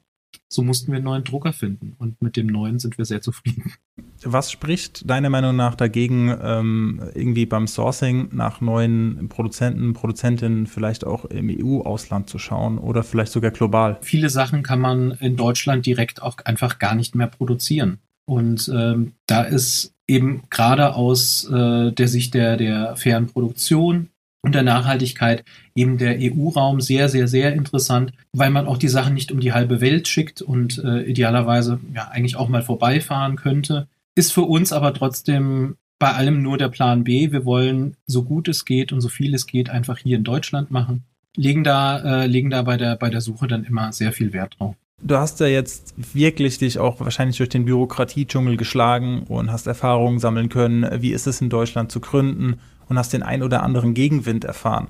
so 0.47 0.63
mussten 0.63 0.91
wir 0.91 0.97
einen 0.97 1.05
neuen 1.05 1.23
Drucker 1.23 1.53
finden 1.53 1.95
und 1.97 2.21
mit 2.21 2.35
dem 2.35 2.47
neuen 2.47 2.79
sind 2.79 2.97
wir 2.97 3.05
sehr 3.05 3.21
zufrieden. 3.21 3.73
Was 4.23 4.51
spricht 4.51 5.09
deiner 5.09 5.29
Meinung 5.29 5.55
nach 5.55 5.75
dagegen, 5.75 6.35
ähm, 6.41 7.01
irgendwie 7.13 7.45
beim 7.45 7.67
Sourcing 7.67 8.29
nach 8.33 8.59
neuen 8.59 9.29
Produzenten, 9.29 9.93
Produzentinnen 9.93 10.67
vielleicht 10.67 11.05
auch 11.05 11.25
im 11.25 11.49
EU-Ausland 11.49 12.29
zu 12.29 12.37
schauen 12.37 12.79
oder 12.79 13.03
vielleicht 13.03 13.31
sogar 13.31 13.51
global? 13.51 13.97
Viele 14.01 14.29
Sachen 14.29 14.63
kann 14.63 14.79
man 14.79 15.11
in 15.11 15.35
Deutschland 15.35 15.85
direkt 15.85 16.21
auch 16.21 16.37
einfach 16.39 16.79
gar 16.79 16.95
nicht 16.95 17.15
mehr 17.15 17.27
produzieren. 17.27 17.99
Und 18.25 18.69
ähm, 18.73 19.13
da 19.25 19.43
ist 19.43 19.93
eben 20.07 20.43
gerade 20.49 20.95
aus 20.95 21.49
äh, 21.49 21.91
der 21.91 22.07
Sicht 22.07 22.33
der, 22.33 22.57
der 22.57 22.95
fairen 22.95 23.27
Produktion 23.27 24.09
und 24.41 24.55
der 24.55 24.63
Nachhaltigkeit 24.63 25.43
eben 25.75 25.97
der 25.97 26.17
EU-Raum 26.19 26.81
sehr, 26.81 27.09
sehr, 27.09 27.27
sehr 27.27 27.53
interessant, 27.53 28.13
weil 28.31 28.49
man 28.49 28.67
auch 28.67 28.77
die 28.77 28.87
Sachen 28.87 29.13
nicht 29.13 29.31
um 29.31 29.39
die 29.39 29.53
halbe 29.53 29.81
Welt 29.81 30.07
schickt 30.07 30.41
und 30.41 30.77
äh, 30.83 31.01
idealerweise 31.01 31.79
ja 31.93 32.07
eigentlich 32.09 32.35
auch 32.35 32.49
mal 32.49 32.61
vorbeifahren 32.61 33.35
könnte. 33.35 33.87
Ist 34.15 34.31
für 34.31 34.43
uns 34.43 34.71
aber 34.71 34.93
trotzdem 34.93 35.75
bei 35.99 36.13
allem 36.13 36.41
nur 36.41 36.57
der 36.57 36.69
Plan 36.69 37.03
B. 37.03 37.31
Wir 37.31 37.45
wollen 37.45 37.97
so 38.07 38.23
gut 38.23 38.47
es 38.47 38.65
geht 38.65 38.93
und 38.93 39.01
so 39.01 39.09
viel 39.09 39.35
es 39.35 39.45
geht 39.45 39.69
einfach 39.69 39.97
hier 39.97 40.17
in 40.17 40.23
Deutschland 40.23 40.71
machen. 40.71 41.03
Legen 41.35 41.63
da, 41.63 42.23
äh, 42.23 42.25
legen 42.27 42.49
da 42.49 42.61
bei 42.61 42.77
der, 42.77 42.95
bei 42.95 43.09
der 43.09 43.21
Suche 43.21 43.47
dann 43.47 43.65
immer 43.65 43.91
sehr 43.91 44.13
viel 44.13 44.33
Wert 44.33 44.55
drauf. 44.57 44.75
Du 45.01 45.15
hast 45.15 45.39
ja 45.39 45.47
jetzt 45.47 45.93
wirklich 46.13 46.57
dich 46.57 46.79
auch 46.79 46.99
wahrscheinlich 46.99 47.37
durch 47.37 47.49
den 47.49 47.65
Bürokratiedschungel 47.65 48.57
geschlagen 48.57 49.23
und 49.23 49.51
hast 49.51 49.67
Erfahrungen 49.67 50.19
sammeln 50.19 50.49
können. 50.49 51.01
Wie 51.01 51.11
ist 51.11 51.27
es 51.27 51.39
in 51.39 51.49
Deutschland 51.49 51.91
zu 51.91 51.99
gründen? 52.01 52.59
Und 52.89 52.97
hast 52.97 53.13
den 53.13 53.23
ein 53.23 53.43
oder 53.43 53.63
anderen 53.63 53.93
Gegenwind 53.93 54.43
erfahren. 54.43 54.89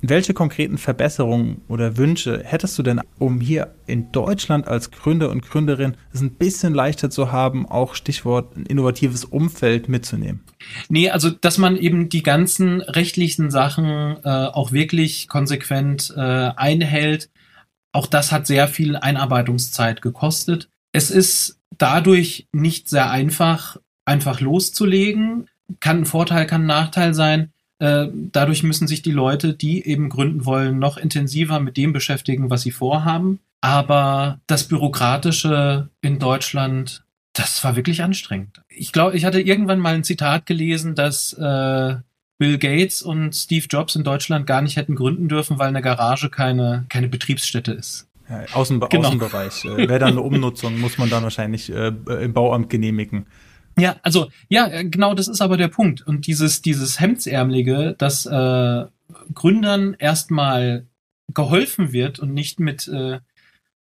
Welche 0.00 0.32
konkreten 0.32 0.78
Verbesserungen 0.78 1.62
oder 1.66 1.96
Wünsche 1.96 2.42
hättest 2.44 2.78
du 2.78 2.84
denn, 2.84 3.00
um 3.18 3.40
hier 3.40 3.74
in 3.88 4.12
Deutschland 4.12 4.68
als 4.68 4.92
Gründer 4.92 5.28
und 5.28 5.42
Gründerin 5.42 5.96
es 6.12 6.20
ein 6.20 6.34
bisschen 6.34 6.72
leichter 6.72 7.10
zu 7.10 7.32
haben, 7.32 7.66
auch 7.66 7.96
Stichwort 7.96 8.56
ein 8.56 8.64
innovatives 8.64 9.24
Umfeld 9.24 9.88
mitzunehmen? 9.88 10.44
Nee, 10.88 11.10
also 11.10 11.30
dass 11.30 11.58
man 11.58 11.76
eben 11.76 12.08
die 12.10 12.22
ganzen 12.22 12.80
rechtlichen 12.80 13.50
Sachen 13.50 14.18
äh, 14.22 14.28
auch 14.28 14.70
wirklich 14.70 15.26
konsequent 15.26 16.14
äh, 16.16 16.20
einhält, 16.20 17.28
auch 17.90 18.06
das 18.06 18.30
hat 18.30 18.46
sehr 18.46 18.68
viel 18.68 18.96
Einarbeitungszeit 18.96 20.00
gekostet. 20.00 20.68
Es 20.92 21.10
ist 21.10 21.58
dadurch 21.76 22.46
nicht 22.52 22.88
sehr 22.88 23.10
einfach, 23.10 23.78
einfach 24.04 24.40
loszulegen 24.40 25.48
kann 25.80 26.00
ein 26.00 26.06
Vorteil, 26.06 26.46
kann 26.46 26.62
ein 26.62 26.66
Nachteil 26.66 27.14
sein. 27.14 27.52
Äh, 27.78 28.08
dadurch 28.12 28.62
müssen 28.62 28.88
sich 28.88 29.02
die 29.02 29.12
Leute, 29.12 29.54
die 29.54 29.86
eben 29.86 30.08
gründen 30.08 30.44
wollen, 30.44 30.78
noch 30.78 30.96
intensiver 30.96 31.60
mit 31.60 31.76
dem 31.76 31.92
beschäftigen, 31.92 32.50
was 32.50 32.62
sie 32.62 32.72
vorhaben. 32.72 33.40
Aber 33.60 34.40
das 34.46 34.64
Bürokratische 34.64 35.88
in 36.00 36.18
Deutschland, 36.18 37.04
das 37.32 37.62
war 37.64 37.76
wirklich 37.76 38.02
anstrengend. 38.02 38.62
Ich 38.68 38.92
glaube, 38.92 39.16
ich 39.16 39.24
hatte 39.24 39.40
irgendwann 39.40 39.80
mal 39.80 39.94
ein 39.94 40.04
Zitat 40.04 40.46
gelesen, 40.46 40.94
dass 40.94 41.32
äh, 41.34 41.96
Bill 42.38 42.58
Gates 42.58 43.02
und 43.02 43.34
Steve 43.34 43.66
Jobs 43.68 43.96
in 43.96 44.04
Deutschland 44.04 44.46
gar 44.46 44.62
nicht 44.62 44.76
hätten 44.76 44.94
gründen 44.94 45.28
dürfen, 45.28 45.58
weil 45.58 45.68
eine 45.68 45.82
Garage 45.82 46.30
keine, 46.30 46.86
keine 46.88 47.08
Betriebsstätte 47.08 47.72
ist. 47.72 48.06
Ja, 48.28 48.44
Außenbe 48.52 48.88
genau. 48.90 49.08
Außenbereich. 49.08 49.64
Äh, 49.64 49.88
Wäre 49.88 49.98
dann 49.98 50.10
eine 50.10 50.20
Umnutzung, 50.22 50.78
muss 50.78 50.98
man 50.98 51.10
dann 51.10 51.24
wahrscheinlich 51.24 51.72
äh, 51.72 51.88
im 51.88 52.32
Bauamt 52.32 52.70
genehmigen. 52.70 53.26
Ja, 53.78 53.96
also 54.02 54.30
ja, 54.48 54.82
genau, 54.82 55.14
das 55.14 55.28
ist 55.28 55.40
aber 55.40 55.56
der 55.56 55.68
Punkt. 55.68 56.06
Und 56.06 56.26
dieses 56.26 56.62
dieses 56.62 57.00
Hemdsärmelige, 57.00 57.94
dass 57.98 58.26
äh, 58.26 58.84
Gründern 59.34 59.94
erstmal 59.94 60.86
geholfen 61.34 61.92
wird 61.92 62.18
und 62.18 62.34
nicht 62.34 62.60
mit 62.60 62.88
äh, 62.88 63.20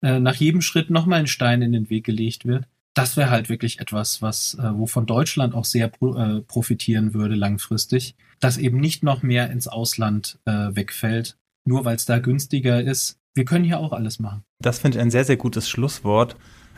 äh, 0.02 0.20
nach 0.20 0.36
jedem 0.36 0.62
Schritt 0.62 0.90
nochmal 0.90 1.20
ein 1.20 1.28
Stein 1.28 1.62
in 1.62 1.72
den 1.72 1.90
Weg 1.90 2.06
gelegt 2.06 2.46
wird, 2.46 2.66
das 2.94 3.16
wäre 3.16 3.30
halt 3.30 3.50
wirklich 3.50 3.80
etwas, 3.80 4.22
was 4.22 4.56
äh, 4.56 4.78
wovon 4.78 5.06
Deutschland 5.06 5.54
auch 5.54 5.66
sehr 5.66 5.88
pro, 5.88 6.16
äh, 6.16 6.42
profitieren 6.42 7.14
würde 7.14 7.36
langfristig, 7.36 8.16
dass 8.40 8.58
eben 8.58 8.80
nicht 8.80 9.04
noch 9.04 9.24
mehr 9.24 9.52
ins 9.52 9.68
Ausland 9.68 10.40
äh, 10.46 10.52
wegfällt, 10.76 11.38
nur 11.66 11.86
weil 11.86 11.96
es 11.96 12.06
da 12.06 12.20
günstiger 12.20 12.82
ist. 12.82 13.20
Wir 13.36 13.46
können 13.46 13.66
hier 13.66 13.80
auch 13.80 13.94
alles 13.94 14.20
machen. 14.20 14.44
Das 14.60 14.80
finde 14.80 14.98
ich 14.98 15.02
ein 15.02 15.12
sehr, 15.12 15.26
sehr 15.26 15.38
gutes 15.38 15.70
Schlusswort 15.70 16.36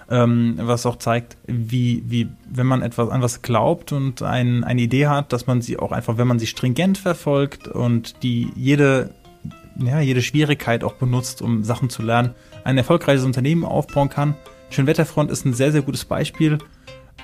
ähm, 0.10 0.56
was 0.58 0.86
auch 0.86 0.98
zeigt, 0.98 1.38
wie, 1.45 2.04
wie, 2.08 2.30
wenn 2.50 2.65
man 2.65 2.82
etwas 2.82 3.10
an 3.10 3.22
was 3.22 3.41
glaubt 3.41 3.91
und 3.91 4.22
ein, 4.22 4.63
eine 4.63 4.82
Idee 4.82 5.08
hat, 5.08 5.32
dass 5.34 5.45
man 5.48 5.62
sie 5.62 5.78
auch 5.78 5.91
einfach, 5.91 6.17
wenn 6.17 6.28
man 6.28 6.39
sie 6.39 6.48
stringent 6.48 6.98
verfolgt 6.98 7.67
und 7.67 8.24
die 8.24 8.52
jede, 8.56 9.12
ja, 9.78 10.00
jede 10.00 10.22
Schwierigkeit 10.22 10.84
auch 10.84 10.93
benutzt, 10.93 11.41
um 11.41 11.63
Sachen 11.63 11.89
zu 11.89 12.02
lernen, 12.02 12.32
ein 12.63 12.78
erfolgreiches 12.78 13.24
Unternehmen 13.24 13.63
aufbauen 13.63 14.10
kann. 14.10 14.36
Schönwetterfront 14.72 15.30
ist 15.32 15.45
ein 15.45 15.54
sehr, 15.54 15.72
sehr 15.72 15.82
gutes 15.82 16.06
Beispiel. 16.06 16.58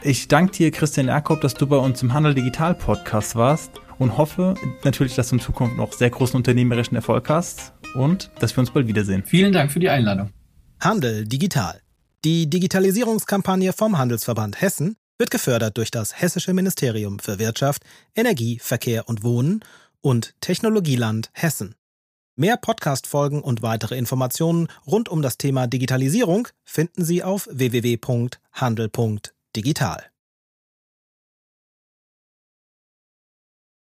Ich 0.04 0.28
danke 0.28 0.52
dir, 0.52 0.72
Christian 0.72 1.08
Jakob, 1.08 1.42
dass 1.42 1.56
du 1.56 1.66
bei 1.66 1.78
uns 1.78 2.04
im 2.04 2.14
Handel 2.14 2.36
Digital 2.36 2.76
Podcast 2.76 3.36
warst 3.36 3.72
und 3.98 4.18
hoffe 4.18 4.54
natürlich, 4.84 5.16
dass 5.16 5.30
du 5.30 5.36
in 5.36 5.42
Zukunft 5.42 5.78
noch 5.78 5.94
sehr 5.94 6.12
großen 6.12 6.36
unternehmerischen 6.36 6.96
Erfolg 6.96 7.30
hast 7.30 7.74
und 7.96 8.30
dass 8.40 8.56
wir 8.56 8.60
uns 8.60 8.70
bald 8.70 8.88
wiedersehen. 8.88 9.24
Vielen 9.26 9.54
Dank 9.54 9.72
für 9.72 9.80
die 9.80 9.90
Einladung. 9.90 10.30
Handel 10.80 11.26
Digital 11.26 11.80
die 12.26 12.50
Digitalisierungskampagne 12.50 13.72
vom 13.72 13.98
Handelsverband 14.00 14.60
Hessen 14.60 14.98
wird 15.20 15.30
gefördert 15.30 15.78
durch 15.78 15.92
das 15.92 16.20
Hessische 16.20 16.54
Ministerium 16.54 17.20
für 17.20 17.38
Wirtschaft, 17.38 17.84
Energie, 18.16 18.58
Verkehr 18.58 19.08
und 19.08 19.24
Wohnen 19.24 19.64
und 20.02 20.34
Technologieland 20.42 21.30
Hessen. 21.34 21.76
Mehr 22.36 22.58
Podcast-Folgen 22.58 23.44
und 23.44 23.62
weitere 23.62 23.96
Informationen 23.96 24.70
rund 24.88 25.08
um 25.08 25.22
das 25.22 25.38
Thema 25.38 25.68
Digitalisierung 25.68 26.48
finden 26.64 27.06
Sie 27.06 27.22
auf 27.24 27.48
www.handel.digital. 27.52 30.15